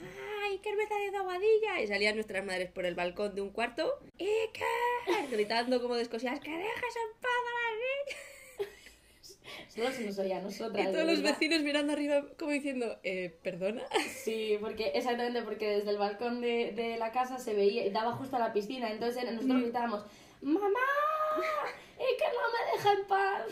[0.51, 1.81] Iker me está haciendo aguadilla.
[1.81, 6.51] Y salían nuestras madres por el balcón de un cuarto, Iker, gritando como descosidas, que
[6.51, 7.32] dejes en paz
[9.75, 10.89] Solo se nos oía a nosotras.
[10.89, 11.39] Y todos los verdad.
[11.39, 13.83] vecinos mirando arriba como diciendo, eh, ¿perdona?
[14.23, 18.37] Sí, porque exactamente porque desde el balcón de, de la casa se veía, daba justo
[18.37, 19.63] a la piscina, entonces nosotros Mm.
[19.63, 20.05] gritábamos,
[20.43, 20.69] ¡Mamá!
[21.99, 23.47] ¡Iker no me deja en paz!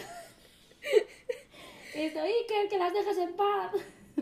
[1.95, 3.73] y esto, Iker, que las dejes en paz.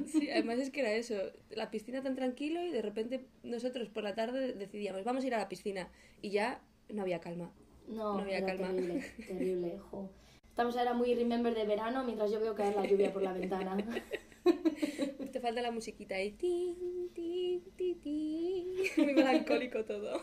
[0.06, 1.14] Sí, además es que era eso,
[1.50, 5.34] la piscina tan tranquilo y de repente nosotros por la tarde decidíamos, vamos a ir
[5.34, 5.90] a la piscina
[6.22, 7.52] y ya no había calma.
[7.88, 8.68] No, No había calma.
[8.68, 10.10] terrible, terrible, jo.
[10.58, 13.76] Estamos ahora muy remember de verano mientras yo veo caer la lluvia por la ventana.
[15.32, 16.32] Te falta la musiquita ahí.
[16.32, 18.66] Tin, tin, ti, ti.
[18.96, 20.20] Muy melancólico todo.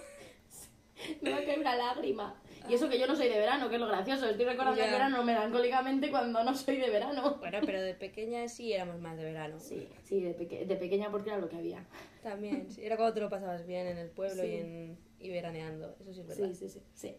[1.21, 2.36] me va a caer una lágrima.
[2.67, 4.28] Y eso que yo no soy de verano, que es lo gracioso.
[4.28, 4.88] Estoy recordando Ya.
[4.88, 7.38] el verano melancólicamente cuando no soy de verano.
[7.39, 9.58] Bueno, pero de pequeña sí éramos más de verano.
[9.62, 11.86] Sí, sí, de, peque- de pequeña porque era lo que había.
[12.21, 12.84] También, sí.
[12.84, 14.50] Era cuando te lo pasabas bien en el pueblo Sí.
[14.50, 15.95] y, en, y veraneando.
[16.02, 16.50] Eso sí es verdad.
[16.50, 17.15] Sí, sí, sí, sí.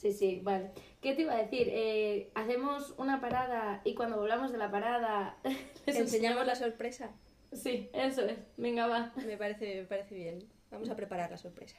[0.00, 0.70] Sí, sí, vale.
[1.02, 1.68] ¿Qué te iba a decir?
[1.70, 7.10] Eh, hacemos una parada y cuando volvamos de la parada les ¿Te enseñamos la sorpresa?
[7.52, 8.38] Sí, eso es.
[8.56, 9.12] Venga, va.
[9.26, 10.38] Me parece, me parece bien.
[10.70, 11.76] Vamos a preparar la sorpresa.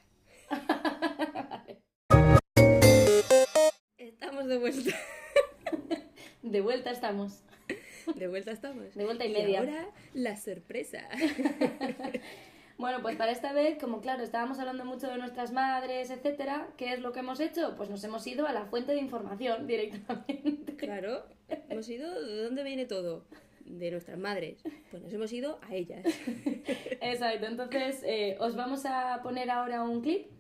[3.98, 4.96] Estamos de vuelta.
[6.44, 7.44] De vuelta estamos.
[8.14, 8.94] De vuelta estamos.
[8.94, 9.62] De vuelta y media.
[9.62, 11.10] ahora la sorpresa.
[12.82, 16.94] Bueno, pues para esta vez, como claro, estábamos hablando mucho de nuestras madres, etcétera, ¿qué
[16.94, 17.76] es lo que hemos hecho?
[17.78, 20.76] Pues nos hemos ido a la fuente de información directamente.
[20.78, 21.24] Claro,
[21.70, 22.12] hemos ido.
[22.20, 23.24] ¿De dónde viene todo?
[23.66, 24.64] De nuestras madres.
[24.90, 26.04] Pues nos hemos ido a ellas.
[27.02, 30.32] Exacto, entonces eh, os vamos a poner ahora un clip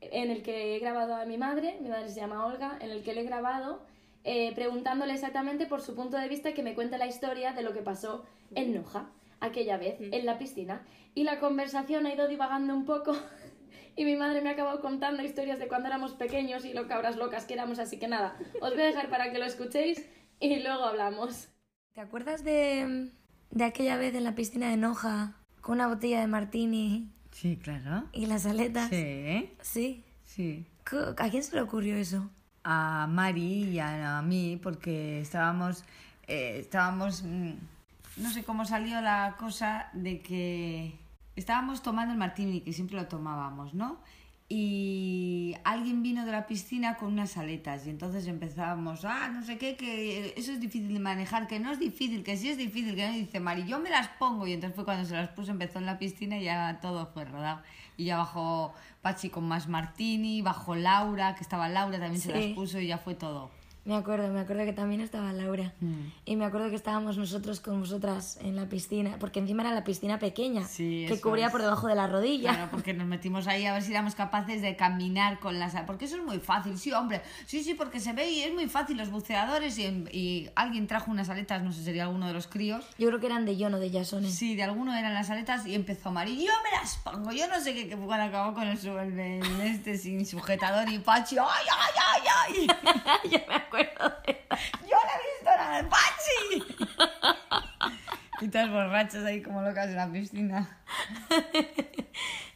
[0.00, 3.02] en el que he grabado a mi madre, mi madre se llama Olga, en el
[3.02, 3.82] que le he grabado
[4.22, 7.72] eh, preguntándole exactamente por su punto de vista que me cuente la historia de lo
[7.72, 10.82] que pasó en Noja, aquella vez, en la piscina.
[11.14, 13.16] Y la conversación ha ido divagando un poco
[13.96, 17.16] y mi madre me ha acabado contando historias de cuando éramos pequeños y lo cabras
[17.16, 20.04] locas que éramos, así que nada, os voy a dejar para que lo escuchéis
[20.40, 21.48] y luego hablamos.
[21.94, 23.10] ¿Te acuerdas de,
[23.50, 28.04] de aquella vez en la piscina de Noja con una botella de martini Sí, claro.
[28.12, 28.88] y las aletas?
[28.88, 30.04] Sí, Sí.
[30.22, 30.66] sí.
[31.18, 32.30] ¿A quién se le ocurrió eso?
[32.64, 35.84] A Mari y a, a mí, porque estábamos,
[36.26, 37.52] eh, estábamos, mm,
[38.18, 40.98] no sé cómo salió la cosa de que
[41.36, 43.98] estábamos tomando el martini, que siempre lo tomábamos, ¿no?
[44.50, 49.58] Y alguien vino de la piscina con unas aletas y entonces empezábamos, ah, no sé
[49.58, 52.96] qué, que eso es difícil de manejar, que no es difícil, que sí es difícil,
[52.96, 55.28] que no Y dice Mari, yo me las pongo y entonces fue cuando se las
[55.28, 57.60] puso, empezó en la piscina y ya todo fue rodado.
[57.98, 62.54] Y ya bajó Pachi con más martini, bajó Laura, que estaba Laura, también se las
[62.54, 63.50] puso y ya fue todo.
[63.88, 65.72] Me acuerdo, me acuerdo que también estaba Laura.
[65.80, 66.08] Mm.
[66.26, 69.82] Y me acuerdo que estábamos nosotros con vosotras en la piscina, porque encima era la
[69.82, 71.52] piscina pequeña, Sí, que cubría es.
[71.52, 72.50] por debajo de la rodilla.
[72.52, 75.74] Claro, porque nos metimos ahí a ver si éramos capaces de caminar con las...
[75.86, 77.22] Porque eso es muy fácil, sí, hombre.
[77.46, 81.10] Sí, sí, porque se ve y es muy fácil los buceadores y, y alguien trajo
[81.10, 82.84] unas aletas, no sé, sería alguno de los críos.
[82.98, 84.30] Yo creo que eran de John o de Yasone.
[84.30, 87.58] Sí, de alguno eran las aletas y empezó Mari, yo me las pongo, yo no
[87.58, 91.94] sé qué, cuando acabó con el, el- el este sin sujetador y Pachi, ¡ay, ay,
[91.96, 92.66] ay, ay!
[93.30, 94.44] Yo me acuerdo de
[94.88, 96.64] ¡Yo no he visto nada, Pachi!
[98.40, 100.78] y todas borrachas ahí como locas en la piscina.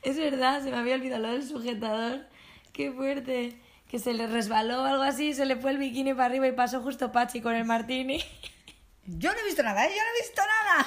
[0.02, 2.26] Es verdad, se me había olvidado lo del sujetador.
[2.72, 3.56] Qué fuerte.
[3.88, 6.52] Que se le resbaló o algo así, se le fue el bikini para arriba y
[6.52, 8.20] pasó justo Pachi con el martini.
[9.04, 9.90] Yo no he visto nada, ¿eh?
[9.90, 10.86] Yo no he visto nada.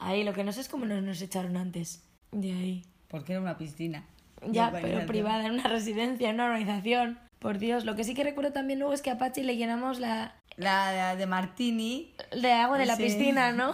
[0.00, 2.02] Ahí, lo que no sé es cómo nos, nos echaron antes.
[2.32, 2.84] De ahí.
[3.08, 4.04] Porque era una piscina.
[4.48, 7.18] Ya, pero privada, en una residencia, en una organización.
[7.40, 9.98] Por Dios, lo que sí que recuerdo también luego es que a Pachi le llenamos
[9.98, 12.14] la La, la de Martini.
[12.40, 13.04] de agua de la Sí.
[13.04, 13.72] piscina, ¿no?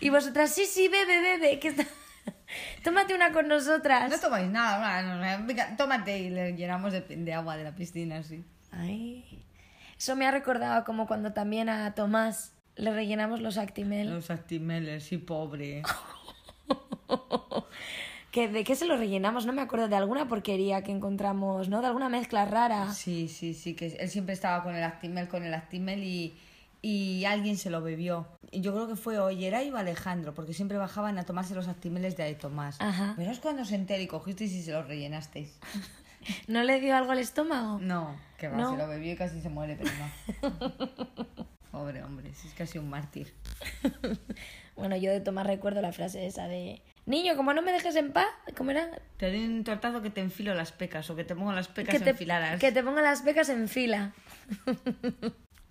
[0.00, 1.84] Y vosotras, sí, sí, bebe, bebe, que está...
[2.84, 4.10] Tómate una con nosotras.
[4.10, 7.74] No tomáis nada, no, no, venga, tómate y le llenamos de, de agua de la
[7.76, 8.44] piscina, sí.
[8.72, 9.44] Ay.
[9.96, 14.10] Eso me ha recordado como cuando también a Tomás le rellenamos los Actimel.
[14.10, 15.82] Los actimeles, sí, pobre.
[18.30, 19.44] Que ¿De qué se los rellenamos?
[19.46, 21.80] No me acuerdo, de alguna porquería que encontramos, ¿no?
[21.80, 22.92] De alguna mezcla rara.
[22.92, 26.34] Sí, sí, sí, que él siempre estaba con el actimel, con el actimel y,
[26.80, 28.28] y alguien se lo bebió.
[28.52, 32.32] Yo creo que fue Ollera y Alejandro, porque siempre bajaban a tomarse los actimeles de
[32.34, 32.80] Tomás.
[32.80, 33.14] Ajá.
[33.16, 35.58] Pero es cuando se enteró y cogisteis y se los rellenasteis.
[36.46, 37.78] ¿No le dio algo al estómago?
[37.80, 38.72] No, que va, No.
[38.72, 41.10] se lo bebió y casi se muere, pero no.
[41.72, 43.34] Pobre hombre, es casi un mártir.
[44.76, 46.80] Bueno, yo de Tomás recuerdo la frase esa de...
[47.06, 48.88] Niño, como no me dejes en paz, ¿cómo era?
[49.16, 51.94] Te doy un tortazo que te enfilo las pecas o que te pongo las pecas
[51.94, 52.60] Que te, enfiladas.
[52.60, 54.12] que te ponga las pecas en fila.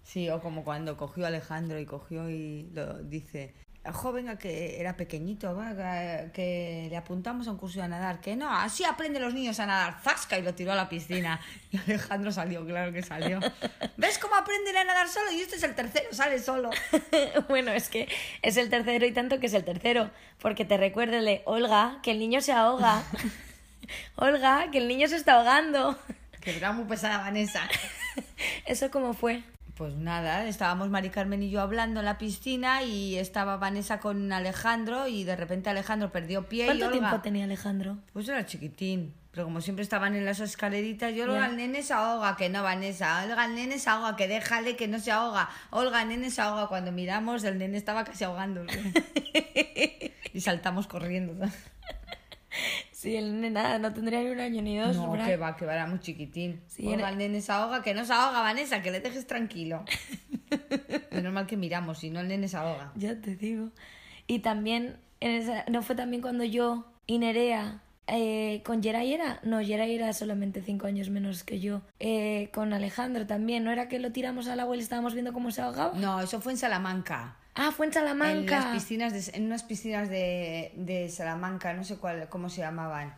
[0.03, 3.53] Sí, o como cuando cogió Alejandro y cogió y lo dice.
[3.93, 8.19] Joven a que era pequeñito, va, que, que le apuntamos a un curso de nadar,
[8.21, 11.39] que no, así aprenden los niños a nadar, zasca, y lo tiró a la piscina.
[11.71, 13.39] Y Alejandro salió, claro que salió.
[13.95, 15.31] ¿Ves cómo aprenden a nadar solo?
[15.31, 16.71] Y este es el tercero, sale solo.
[17.47, 18.07] bueno, es que
[18.41, 20.09] es el tercero y tanto que es el tercero.
[20.41, 23.03] Porque te recuérdele, Olga, que el niño se ahoga.
[24.15, 25.95] Olga, que el niño se está ahogando.
[26.41, 27.67] Que era muy pesada Vanessa.
[28.65, 29.43] ¿Eso cómo fue?
[29.79, 34.29] Pues nada, estábamos Mari Carmen y yo hablando en la piscina y estaba Vanessa con
[34.33, 37.97] Alejandro y de repente Alejandro perdió pie y ¿Cuánto Olga- tiempo tenía Alejandro?
[38.11, 39.13] Pues era chiquitín.
[39.31, 42.61] Pero como siempre estaban en las escaleritas, yo, Olga, el nene se ahoga, que no,
[42.61, 43.23] Vanessa.
[43.23, 45.49] Olga, el nene se ahoga, que déjale, que no se ahoga.
[45.69, 46.67] Olga, el nene se ahoga.
[46.67, 48.81] Cuando miramos, el nene estaba casi ahogándose.
[50.33, 51.47] y saltamos corriendo.
[52.99, 54.93] Sí, el nene nada, no tendría ni un año ni dos.
[54.97, 56.59] No, que va, que va, era muy chiquitín.
[56.67, 59.85] Sí, era- el nene se ahoga, que no se ahoga, Vanessa, que le dejes tranquilo.
[61.11, 62.91] Menos mal que miramos, si no el nene se ahoga.
[62.95, 63.69] Ya te digo.
[64.27, 69.39] Y también, en esa- ¿no fue también cuando yo y Nerea eh, con Geray era?
[69.43, 71.81] No, Geray era solamente cinco años menos que yo.
[72.01, 75.31] Eh, con Alejandro también, ¿no era que lo tiramos al agua y le estábamos viendo
[75.31, 75.93] cómo se ahogaba?
[75.97, 77.37] No, eso fue en Salamanca.
[77.61, 78.55] Ah, fue en En Salamanca.
[78.59, 83.13] las piscinas de- en unas piscinas de, de Salamanca, no sé cuál, cómo se llamaban,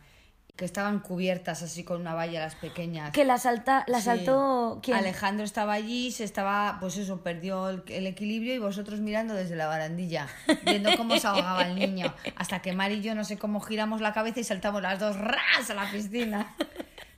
[0.56, 3.12] que estaban cubiertas así con una valla las pequeñas.
[3.12, 4.04] Que la, salta, la Sí.
[4.06, 4.80] saltó...
[4.82, 4.96] ¿Quién?
[4.98, 9.54] Alejandro estaba allí, se estaba, pues eso, perdió el, el equilibrio y vosotros mirando desde
[9.56, 10.26] la barandilla,
[10.66, 12.12] viendo cómo se ahogaba el niño.
[12.36, 15.16] Hasta que Mari y yo no sé cómo giramos la cabeza y saltamos las dos
[15.16, 16.54] ras a la piscina.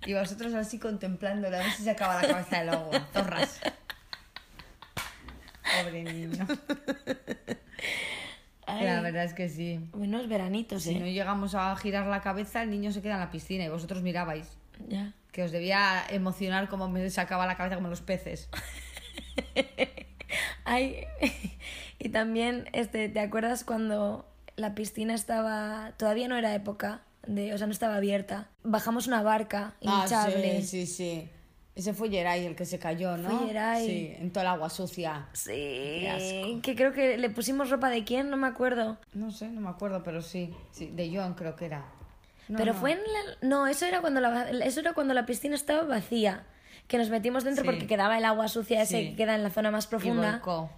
[0.06, 3.08] Y vosotros así contemplándolo, a ver si se acaba la cabeza del agua.
[3.14, 3.60] Dos ras.
[5.83, 6.46] Pobre niño.
[8.66, 9.81] Ay, La verdad es que sí.
[9.92, 10.98] Buenos veranitos, Si ¿eh?
[10.98, 14.03] no llegamos a girar la cabeza, el niño se queda en la piscina y vosotros
[14.03, 14.48] mirabais.
[14.88, 15.12] Ya.
[15.33, 18.48] Que os debía emocionar como me sacaba la cabeza como los peces.
[20.64, 21.05] Ay,
[21.98, 27.59] y también, este, ¿te acuerdas cuando la piscina estaba, todavía no era época, de, o
[27.59, 28.48] sea, no estaba abierta?
[28.62, 30.57] Bajamos una barca hinchable.
[30.57, 31.29] Ah, sí, sí, sí.
[31.74, 33.28] Ese fue Geray el que se cayó, ¿no?
[33.37, 33.87] Fue Geray.
[33.87, 35.26] Sí, en toda el agua sucia.
[35.32, 36.62] Sí, asco.
[36.62, 38.96] que creo que le pusimos ropa de quién, no me acuerdo.
[39.12, 40.54] No sé, no me acuerdo, pero sí.
[40.70, 41.84] sí de John creo que era.
[42.48, 42.78] No, Pero no.
[42.78, 43.48] fue en la...
[43.48, 46.44] No, eso era, cuando la, eso era cuando la piscina estaba vacía.
[46.87, 47.70] Que nos metimos dentro Sí.
[47.70, 49.08] porque quedaba el agua sucia ese Sí.
[49.10, 50.32] que queda en la zona más Y profunda.
[50.32, 50.70] volcó.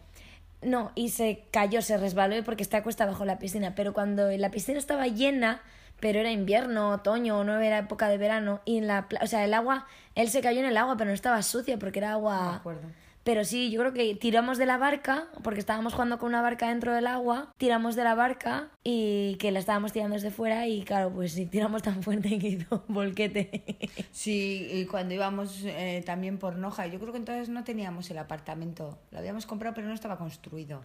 [0.63, 3.75] No, y se cayó, se resbaló porque está cuesta bajo la piscina.
[3.75, 5.61] Pero cuando la piscina estaba llena,
[6.01, 9.55] pero era invierno, otoño, no era época de verano, y en la, o sea, el
[9.55, 12.57] agua, él se cayó en el agua, pero no estaba sucia porque era agua.
[12.57, 12.89] acuerdo.
[13.27, 16.69] Pero sí, yo creo que tiramos de la barca, porque estábamos jugando con una barca
[16.69, 20.83] dentro del agua, tiramos de la barca y que la estábamos tirando desde fuera y
[20.85, 23.65] claro, pues si tiramos tan fuerte que hizo un volquete.
[24.13, 28.19] Sí, y cuando íbamos eh, también por Noja, yo creo que entonces no teníamos el
[28.19, 28.97] apartamento.
[29.11, 30.83] Lo habíamos comprado, pero no estaba construido.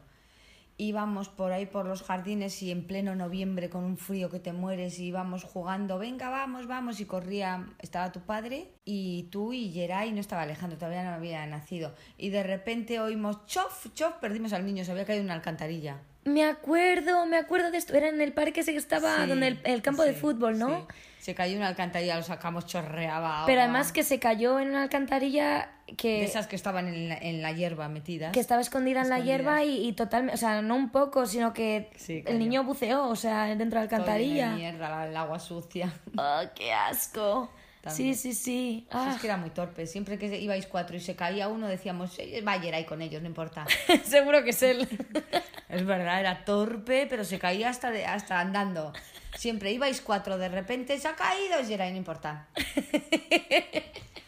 [0.84, 4.52] Íbamos por ahí por los jardines y en pleno noviembre con un frío que te
[4.52, 9.72] mueres y íbamos jugando, venga, vamos, vamos, y corría, estaba tu padre y tú y
[9.72, 11.94] Geray, no estaba Alejandro, todavía no había nacido.
[12.17, 16.02] Y de repente oímos, chof, chof, perdimos al niño, se había caído en una alcantarilla.
[16.23, 17.95] Me acuerdo, me acuerdo de esto.
[17.95, 20.67] Era en el parque ese que estaba, Sí, donde el, el campo de fútbol, ¿no?
[20.89, 20.95] sí.
[21.19, 23.43] Se cayó en una alcantarilla, lo sacamos, chorreaba.
[23.45, 27.15] Pero además que se cayó en una alcantarilla que, De esas que estaban en la,
[27.17, 28.31] en la hierba metidas.
[28.31, 31.53] que estaba escondida en la hierba y, y totalmente, o sea, no un poco, sino
[31.53, 34.49] que Sí, el niño buceó, o sea, dentro de la Todo lleno de alcantarilla.
[34.55, 35.93] mierda, la- el agua sucia.
[36.17, 37.51] ¡Oh, qué asco!
[37.82, 38.15] También.
[38.15, 38.86] Sí, sí, sí.
[38.86, 39.88] Si Ah, Es que era muy torpe.
[39.88, 43.22] Siempre que ibais cuatro y se caía uno, decíamos, "Eh, va ayer ahí con ellos,
[43.22, 43.65] no importa.
[44.06, 44.88] seguro que es él.
[45.70, 48.94] es verdad, era torpe, pero se caía hasta, de, hasta andando.
[49.36, 52.48] Siempre ibais cuatro, de repente se ha caído, y era no importa.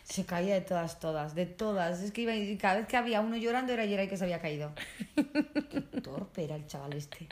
[0.04, 2.02] Se caía de todas, todas, de todas.
[2.02, 4.40] Es que iba, y cada vez que había uno llorando era Yeray que se había
[4.40, 4.72] caído.
[5.16, 7.28] Qué torpe era el chaval este.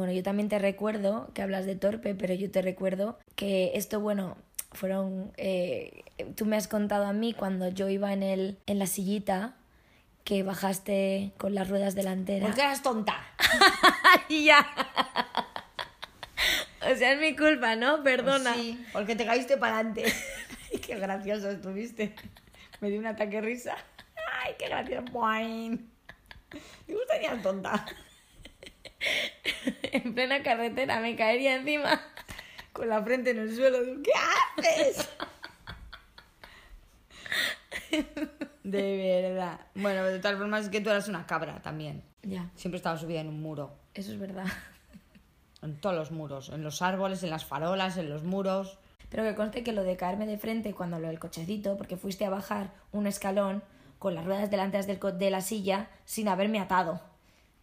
[0.00, 4.00] Bueno, yo también te recuerdo que hablas de torpe, pero yo te recuerdo que esto,
[4.00, 4.38] bueno,
[4.72, 5.30] fueron.
[5.36, 6.04] eh,
[6.36, 9.56] tú me has contado a mí cuando yo iba en, el, en la sillita
[10.24, 12.48] que bajaste con las ruedas delanteras.
[12.48, 13.14] Porque eras tonta.
[14.28, 14.66] ¡Ay, ya!
[16.90, 18.02] o sea, es mi culpa, ¿no?
[18.02, 18.54] Perdona.
[18.54, 20.04] Pues Sí, porque te caíste para adelante.
[20.86, 22.14] qué gracioso estuviste.
[22.80, 23.76] Me dio un ataque de risa.
[24.42, 25.04] Ay, qué gracioso.
[25.12, 25.90] Boing.
[26.86, 27.84] Digo, tenías tonta.
[30.04, 32.00] en plena carretera me caería encima.
[32.72, 33.82] Con la frente en el suelo.
[33.82, 34.12] Digo, ¿qué
[34.58, 35.08] haces?
[38.62, 39.60] De verdad.
[39.74, 42.02] Bueno, de todas formas es que tú eras una cabra también.
[42.22, 43.74] Ya, Siempre estaba subida en un muro.
[43.94, 44.46] eso es verdad.
[45.62, 46.50] En todos los muros.
[46.50, 48.78] En los árboles, en las farolas, en los muros.
[49.08, 52.24] Pero que conste que lo de caerme de frente cuando lo del cochecito, porque fuiste
[52.24, 53.62] a bajar un escalón
[53.98, 57.00] con las ruedas delanteras del co- de la silla sin haberme atado.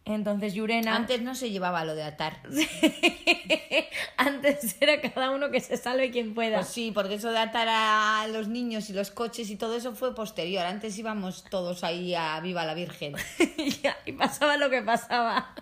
[0.08, 0.96] Entonces Yurena...
[0.96, 2.38] Antes no se llevaba lo de atar.
[4.16, 6.58] Antes era cada uno que se salve quien pueda.
[6.58, 9.94] Pues sí, porque eso de atar a los niños y los coches y todo eso
[9.94, 10.64] fue posterior.
[10.64, 13.14] Antes íbamos todos ahí a Viva la Virgen.
[14.06, 15.54] Y pasaba lo que pasaba.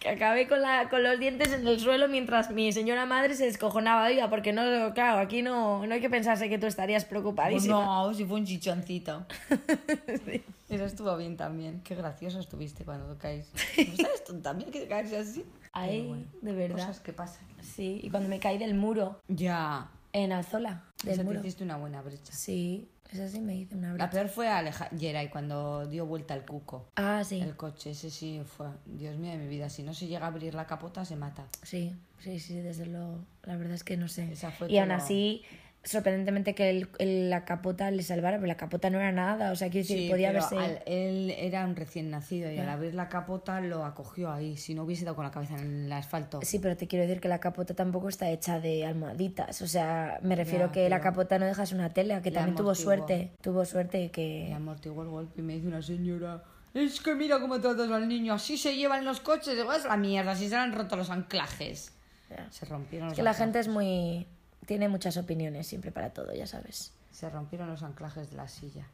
[0.00, 3.44] Que acabé con, la, con los dientes en el suelo mientras mi señora madre se
[3.44, 7.84] descojonaba, oiga, porque no, claro, aquí no, no hay que pensarse que tú estarías preocupadísima.
[7.84, 9.24] no, si fue un chichoncito.
[10.68, 11.80] Eso estuvo bien también.
[11.82, 13.06] Qué gracioso estuviste cuando.
[13.08, 15.44] ¿No sabes tú también que caes así?
[15.74, 16.76] Bueno, de verdad.
[16.78, 17.46] Cosas que pasan.
[17.62, 19.90] Sí, y cuando me caí del muro, Ya.
[20.12, 21.40] en Alzola, Eso del te muro.
[21.40, 22.32] hiciste una buena brecha.
[22.32, 24.10] Sí, esa sí me hizo una La brecha.
[24.10, 26.88] peor fue Aleja Geray cuando dio vuelta el cuco.
[26.96, 27.40] Ah, sí.
[27.40, 28.68] El coche, ese sí fue.
[28.86, 29.68] Dios mío de mi vida.
[29.68, 31.44] Si no se llega a abrir la capota, se mata.
[31.62, 33.18] Sí, sí, sí, desde luego.
[33.42, 34.32] La verdad es que no sé.
[34.32, 35.42] Esa fue y aún así,
[35.86, 39.52] sorprendentemente que el- el- la capota le salvara, pero la capota no era nada.
[39.52, 40.58] O sea, quiero decir, Sí, podía haberse.
[40.58, 44.56] al- él era un recién nacido y al abrir la capota lo acogió ahí.
[44.56, 46.40] Si no hubiese dado con la cabeza en el asfalto.
[46.42, 49.62] Sí, pero te quiero decir que la capota tampoco está hecha de almohaditas.
[49.62, 52.74] O sea, me refiero Ya, que la capota no dejas una tela, que también tuvo
[52.74, 53.32] suerte.
[53.40, 54.52] Tuvo suerte Y que.
[54.54, 56.42] amortiguó el golpe y me dice una señora.
[56.74, 59.96] Es que mira cómo tratas al niño, así se llevan los coches, Digo, es la
[59.96, 61.92] mierda, si se le han roto los anclajes.
[62.28, 62.50] Ya.
[62.50, 63.44] Se rompieron Es los que la anclajes.
[63.44, 64.26] gente es muy.
[64.66, 66.92] Tiene muchas opiniones siempre para todo, ya sabes.
[67.10, 68.86] Se rompieron los anclajes de la silla.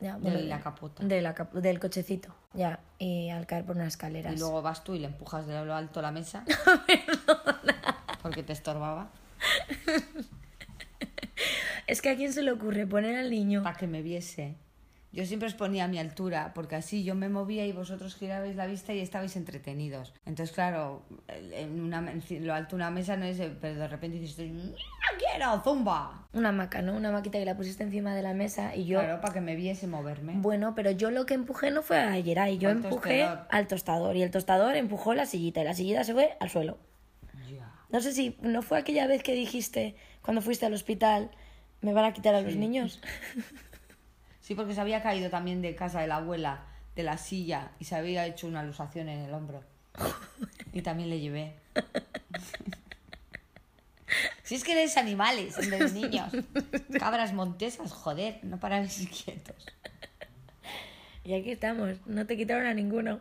[0.00, 1.04] Ya, De la capota.
[1.04, 2.32] de la cap- del cochecito.
[2.54, 4.32] Ya, y al caer por unas escaleras.
[4.32, 6.44] Y luego vas tú y le empujas de lo alto la mesa.
[8.22, 9.10] Porque te estorbaba.
[11.86, 13.62] Es que a quién se le ocurre poner al niño.
[13.62, 14.54] Para que me viese.
[15.10, 18.54] Yo siempre os ponía a mi altura, porque así yo me movía y vosotros girabais
[18.56, 20.12] la vista y estabais entretenidos.
[20.26, 24.18] Entonces, claro, en, una, en lo alto de una mesa no es, pero de repente
[24.18, 24.52] dices,
[25.18, 26.26] quiero, zumba.
[26.32, 26.94] Una maca, ¿no?
[26.94, 29.00] Una maquita que la pusiste encima de la mesa y yo.
[29.00, 30.34] Claro, para que me viese moverme.
[30.36, 33.46] Bueno, pero yo lo que empujé no fue a Yeray, yo Al empujé tostador.
[33.50, 36.78] al tostador y el tostador empujó la sillita y la sillita se fue al suelo.
[37.90, 41.30] No sé si no fue aquella vez que dijiste cuando fuiste al hospital,
[41.80, 43.00] me van a quitar a los niños.
[44.40, 46.62] Sí, porque se había caído también de casa de la abuela,
[46.96, 49.62] de la silla, y se había hecho una alusación en el hombro.
[50.72, 51.52] Y también le llevé.
[54.42, 56.32] Si es que eres animales en vez de niños.
[56.98, 59.66] Cabras montesas, joder, no paráis quietos.
[61.24, 63.20] Y aquí estamos, no te quitaron a ninguno.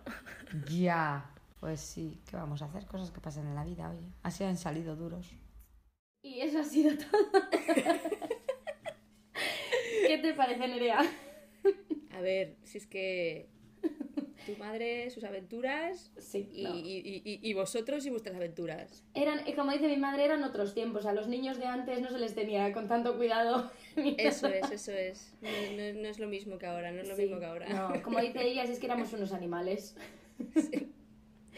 [0.69, 1.29] Ya.
[1.59, 2.85] Pues sí, ¿qué vamos a hacer?
[2.85, 4.07] Cosas que pasan en la vida, oye.
[4.23, 5.27] Así han salido duros.
[6.21, 7.49] Y eso ha sido todo.
[10.07, 11.01] ¿Qué te parece, Nerea?
[12.15, 13.49] A ver, si es que
[14.45, 16.75] tu madre, sus aventuras Sí, y, no.
[16.75, 19.03] y- y- y vosotros y vuestras aventuras.
[19.13, 21.05] Eran, eh, como dice mi madre, eran otros tiempos.
[21.05, 23.69] A los niños de antes no se les tenía con tanto cuidado.
[24.17, 25.33] Eso es, eso es.
[25.41, 27.67] No, no- no es lo mismo que ahora, no es lo Sí, mismo que ahora.
[27.69, 29.95] No, como dice ella, es que éramos unos animales.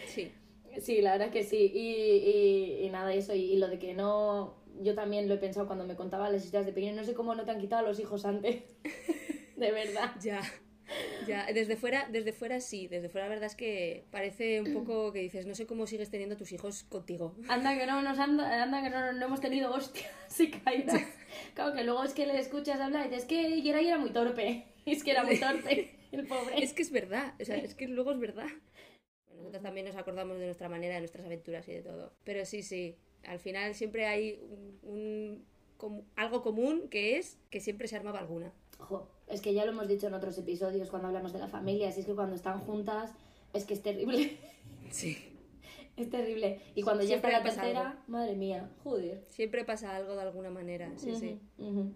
[0.08, 0.32] Sí.
[0.80, 1.72] Sí, la verdad que sí.
[1.74, 3.34] Y, nada, eso.
[3.36, 4.56] Y, y lo de que no.
[4.82, 6.96] Yo también lo he pensado cuando me contaba las historias de pequeño.
[6.96, 8.63] No sé cómo no te han quitado a los hijos antes.
[9.58, 10.12] de verdad.
[10.22, 10.42] Ya.
[11.30, 15.12] Ya, desde fuera, desde fuera sí, desde fuera la verdad es que parece un poco
[15.13, 17.36] que dices, no sé cómo sigues teniendo a tus hijos contigo.
[17.48, 21.02] Anda que no nos anda, anda que no, no hemos tenido hostias y caídas.
[21.54, 24.12] Claro que luego es que le escuchas hablar y dices, es que Yeray era muy
[24.12, 24.65] torpe.
[24.86, 26.63] Es que era muy torpe, el pobre.
[26.63, 28.48] Es que es verdad, o sea, es que luego es verdad.
[29.36, 32.13] Nosotros también nos acordamos de nuestra manera, de nuestras aventuras y de todo.
[32.24, 34.39] Pero sí, sí, al final siempre hay
[34.82, 35.46] un,
[36.15, 38.52] algo común que es que siempre se armaba alguna.
[38.80, 41.92] Jo, es que ya lo hemos dicho en otros episodios cuando hablamos de la familia,
[41.92, 43.12] si es que cuando están juntas
[43.54, 44.38] es que es terrible.
[44.89, 45.18] Sí.
[45.98, 46.62] Es terrible.
[46.76, 48.02] Y cuando ya está Siempre la tercera, algo.
[48.08, 49.22] madre mía, joder.
[49.28, 51.42] Siempre pasa algo de alguna manera, sí, sí.
[51.58, 51.89] Mm.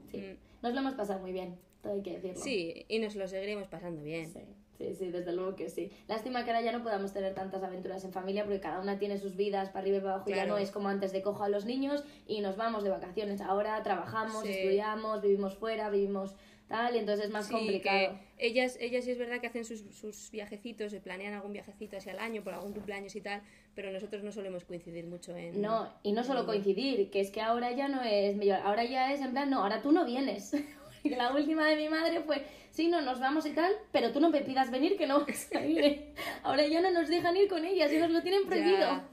[0.62, 2.42] Nos lo hemos pasado muy bien, todo hay que decirlo.
[2.44, 4.30] Sí, y nos lo seguiremos pasando bien.
[4.34, 4.42] Sí,
[4.78, 5.90] sí, sí, desde luego que sí.
[6.10, 9.18] Lástima que ahora ya no podamos tener tantas aventuras en familia porque cada una tiene
[9.18, 10.30] sus vidas para arriba y para abajo.
[10.30, 10.50] y Ya Claro.
[10.52, 13.40] no es como antes de cojo a los niños y nos vamos de vacaciones.
[13.40, 14.50] Ahora trabajamos, Sí.
[14.52, 16.36] estudiamos, vivimos fuera, vivimos
[16.68, 18.18] tal, y entonces es más Sí, complicado.
[18.38, 21.98] que ellas, ellas sí es verdad que hacen sus, sus viajecitos, se planean algún viajecito
[21.98, 23.42] hacia el año, por algún cumpleaños y tal,
[23.76, 25.62] pero nosotros no solemos coincidir mucho en...
[25.62, 29.14] No, y no solo coincidir, que es que ahora ya no es mejor, ahora ya
[29.14, 30.54] es en plan, no, ahora tú no vienes.
[31.04, 34.30] La última de mi madre fue, sí, no, nos vamos y tal, pero tú no
[34.30, 35.80] me pidas venir que no vas a ir.
[35.84, 36.14] ¿eh".
[36.44, 38.78] Ahora ya no nos dejan ir con ellas y nos lo tienen prohibido.
[38.80, 39.10] Ya.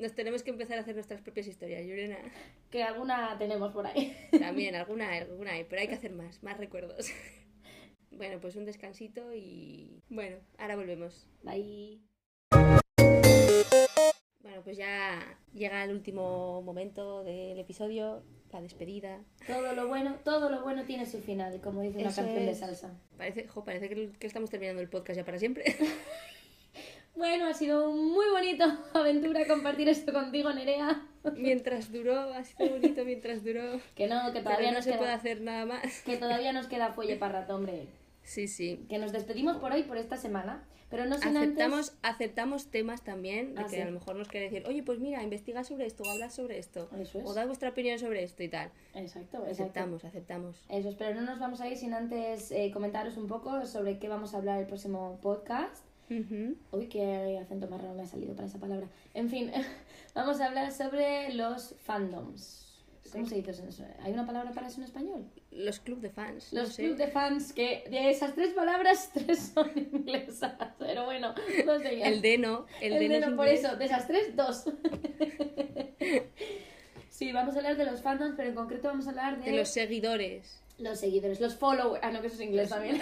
[0.00, 2.16] Nos tenemos que empezar a hacer nuestras propias historias, Yurena.
[2.70, 4.16] Que alguna tenemos por ahí.
[4.38, 7.10] También, alguna, alguna hay, pero hay que hacer más, más recuerdos.
[8.12, 10.02] Bueno, pues un descansito y...
[10.10, 11.26] Bueno, ahora volvemos.
[11.42, 12.00] Bye.
[14.42, 18.22] Bueno, pues ya llega el último momento del episodio,
[18.52, 19.22] la despedida.
[19.46, 23.00] Todo lo bueno, todo lo bueno tiene su final, como dice una canción de salsa.
[23.16, 25.64] Parece, jo, parece que, que estamos terminando el podcast ya para siempre.
[27.14, 31.06] Bueno, ha sido muy bonito aventura compartir esto contigo, Nerea.
[31.36, 33.80] Mientras duró, ha sido bonito mientras duró.
[33.94, 36.02] Que no, que todavía no nos se queda, puede hacer nada más.
[36.02, 37.88] que todavía nos queda fuelle para rato, hombre.
[38.22, 38.86] Sí, sí.
[38.88, 40.64] Que nos despedimos por hoy, por esta semana.
[40.88, 41.98] Pero no sin Aceptamos, antes...
[42.02, 43.80] aceptamos temas también de Ah, que sí.
[43.80, 46.58] a lo mejor nos quiere decir, oye, pues mira, investiga sobre esto, o habla sobre
[46.58, 47.26] esto, Eso es.
[47.26, 48.70] o da vuestra opinión sobre esto y tal.
[48.94, 49.50] Exacto, exacto.
[49.50, 50.56] Aceptamos, aceptamos.
[50.68, 54.00] Eso es, pero no nos vamos a ir sin antes eh, comentaros un poco sobre
[54.00, 55.84] qué vamos a hablar el próximo podcast.
[56.10, 56.56] Ujú.
[56.72, 58.88] Uy, qué acento más raro me ha salido para esa palabra.
[59.14, 59.50] En fin,
[60.14, 62.66] vamos a hablar sobre los fandoms.
[63.12, 63.84] ¿Cómo se dice eso?
[64.02, 65.24] ¿Hay una palabra para eso en español?
[65.50, 66.52] Los club de fans.
[66.52, 66.84] Los no sé.
[66.84, 70.54] club de fans, que de esas tres palabras, tres son inglesas.
[70.78, 71.34] Pero bueno,
[71.66, 72.02] no sé.
[72.06, 74.64] El deno, el, El deno, de es no, por eso, de esas tres, dos.
[77.10, 79.56] sí, vamos a hablar de los fandoms, pero en concreto vamos a hablar de, De
[79.56, 80.60] los seguidores.
[80.78, 82.00] los seguidores, los followers.
[82.04, 83.00] Ah, no, que eso es inglés también.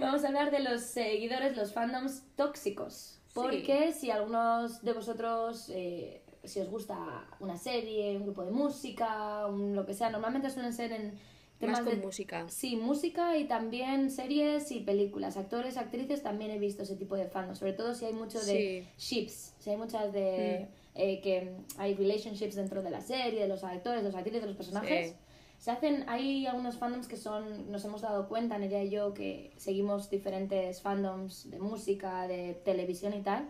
[0.00, 3.18] Vamos a hablar de los seguidores, los fandoms tóxicos.
[3.34, 6.96] Porque si algunos de vosotros, eh, si os gusta
[7.38, 11.18] una serie, un grupo de música, un, lo que sea, normalmente suelen ser en
[11.58, 12.06] temas Más con de...
[12.06, 12.46] música.
[12.48, 15.36] Sí, música y también series y películas.
[15.36, 17.58] Actores, actrices, también he visto ese tipo de fandoms.
[17.58, 20.68] Sobre todo si hay mucho de ships, si hay muchas de...
[20.94, 24.48] eh, que hay relationships dentro de la serie, de los actores, de los actrices, de
[24.48, 25.10] los personajes.
[25.10, 25.16] Sí.
[25.60, 29.52] Se hacen, hay algunos fandoms que son, nos hemos dado cuenta, Nerea y yo, que
[29.58, 33.46] seguimos diferentes fandoms de música, de televisión y tal,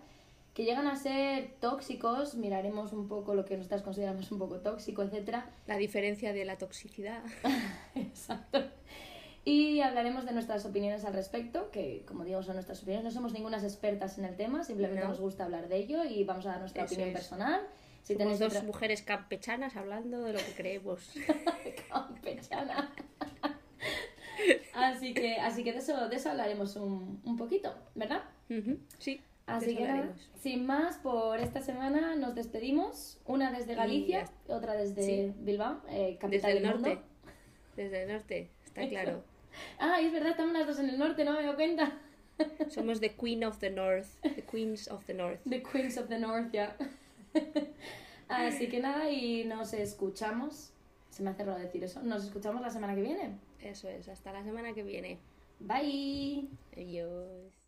[0.53, 5.03] que llegan a ser tóxicos, miraremos un poco lo que nosotras consideramos un poco tóxico,
[5.03, 7.23] etcétera, La diferencia de la toxicidad.
[7.95, 8.59] Exacto.
[9.45, 13.33] Y hablaremos de nuestras opiniones al respecto, que como digo son nuestras opiniones, no somos
[13.33, 15.11] ningunas expertas en el tema, simplemente No.
[15.11, 17.15] nos gusta hablar de ello y vamos a dar nuestra Eso opinión es.
[17.15, 17.61] personal.
[18.03, 18.62] Si Somos tenéis dos otra...
[18.62, 21.12] mujeres campechanas hablando de lo que creemos.
[21.90, 22.92] campechana.
[24.74, 28.22] así que, así que de eso, de eso hablaremos un, un poquito, ¿verdad?
[28.48, 29.20] Ujú, Sí.
[29.46, 33.18] Así que nada, sin más, por esta semana nos despedimos.
[33.26, 35.34] Una desde Galicia, otra desde Sí.
[35.38, 36.88] Bilbao, eh, capital Desde el del mundo.
[36.90, 37.05] norte.
[37.76, 39.24] Desde el norte, está claro.
[39.80, 41.98] Ah, es verdad, estamos las dos en el norte, no me doy cuenta.
[42.68, 44.07] Somos the Queen of the North.
[44.22, 45.40] The Queens of the North.
[45.48, 46.76] The Queens of the North, ya.
[48.28, 50.72] Así que nada, y nos escuchamos.
[51.11, 52.03] Se me hace raro decir eso.
[52.03, 53.39] Nos escuchamos la semana que viene.
[53.61, 55.18] Eso es, hasta la semana que viene.
[55.59, 56.49] Bye.
[56.76, 57.60] Adiós.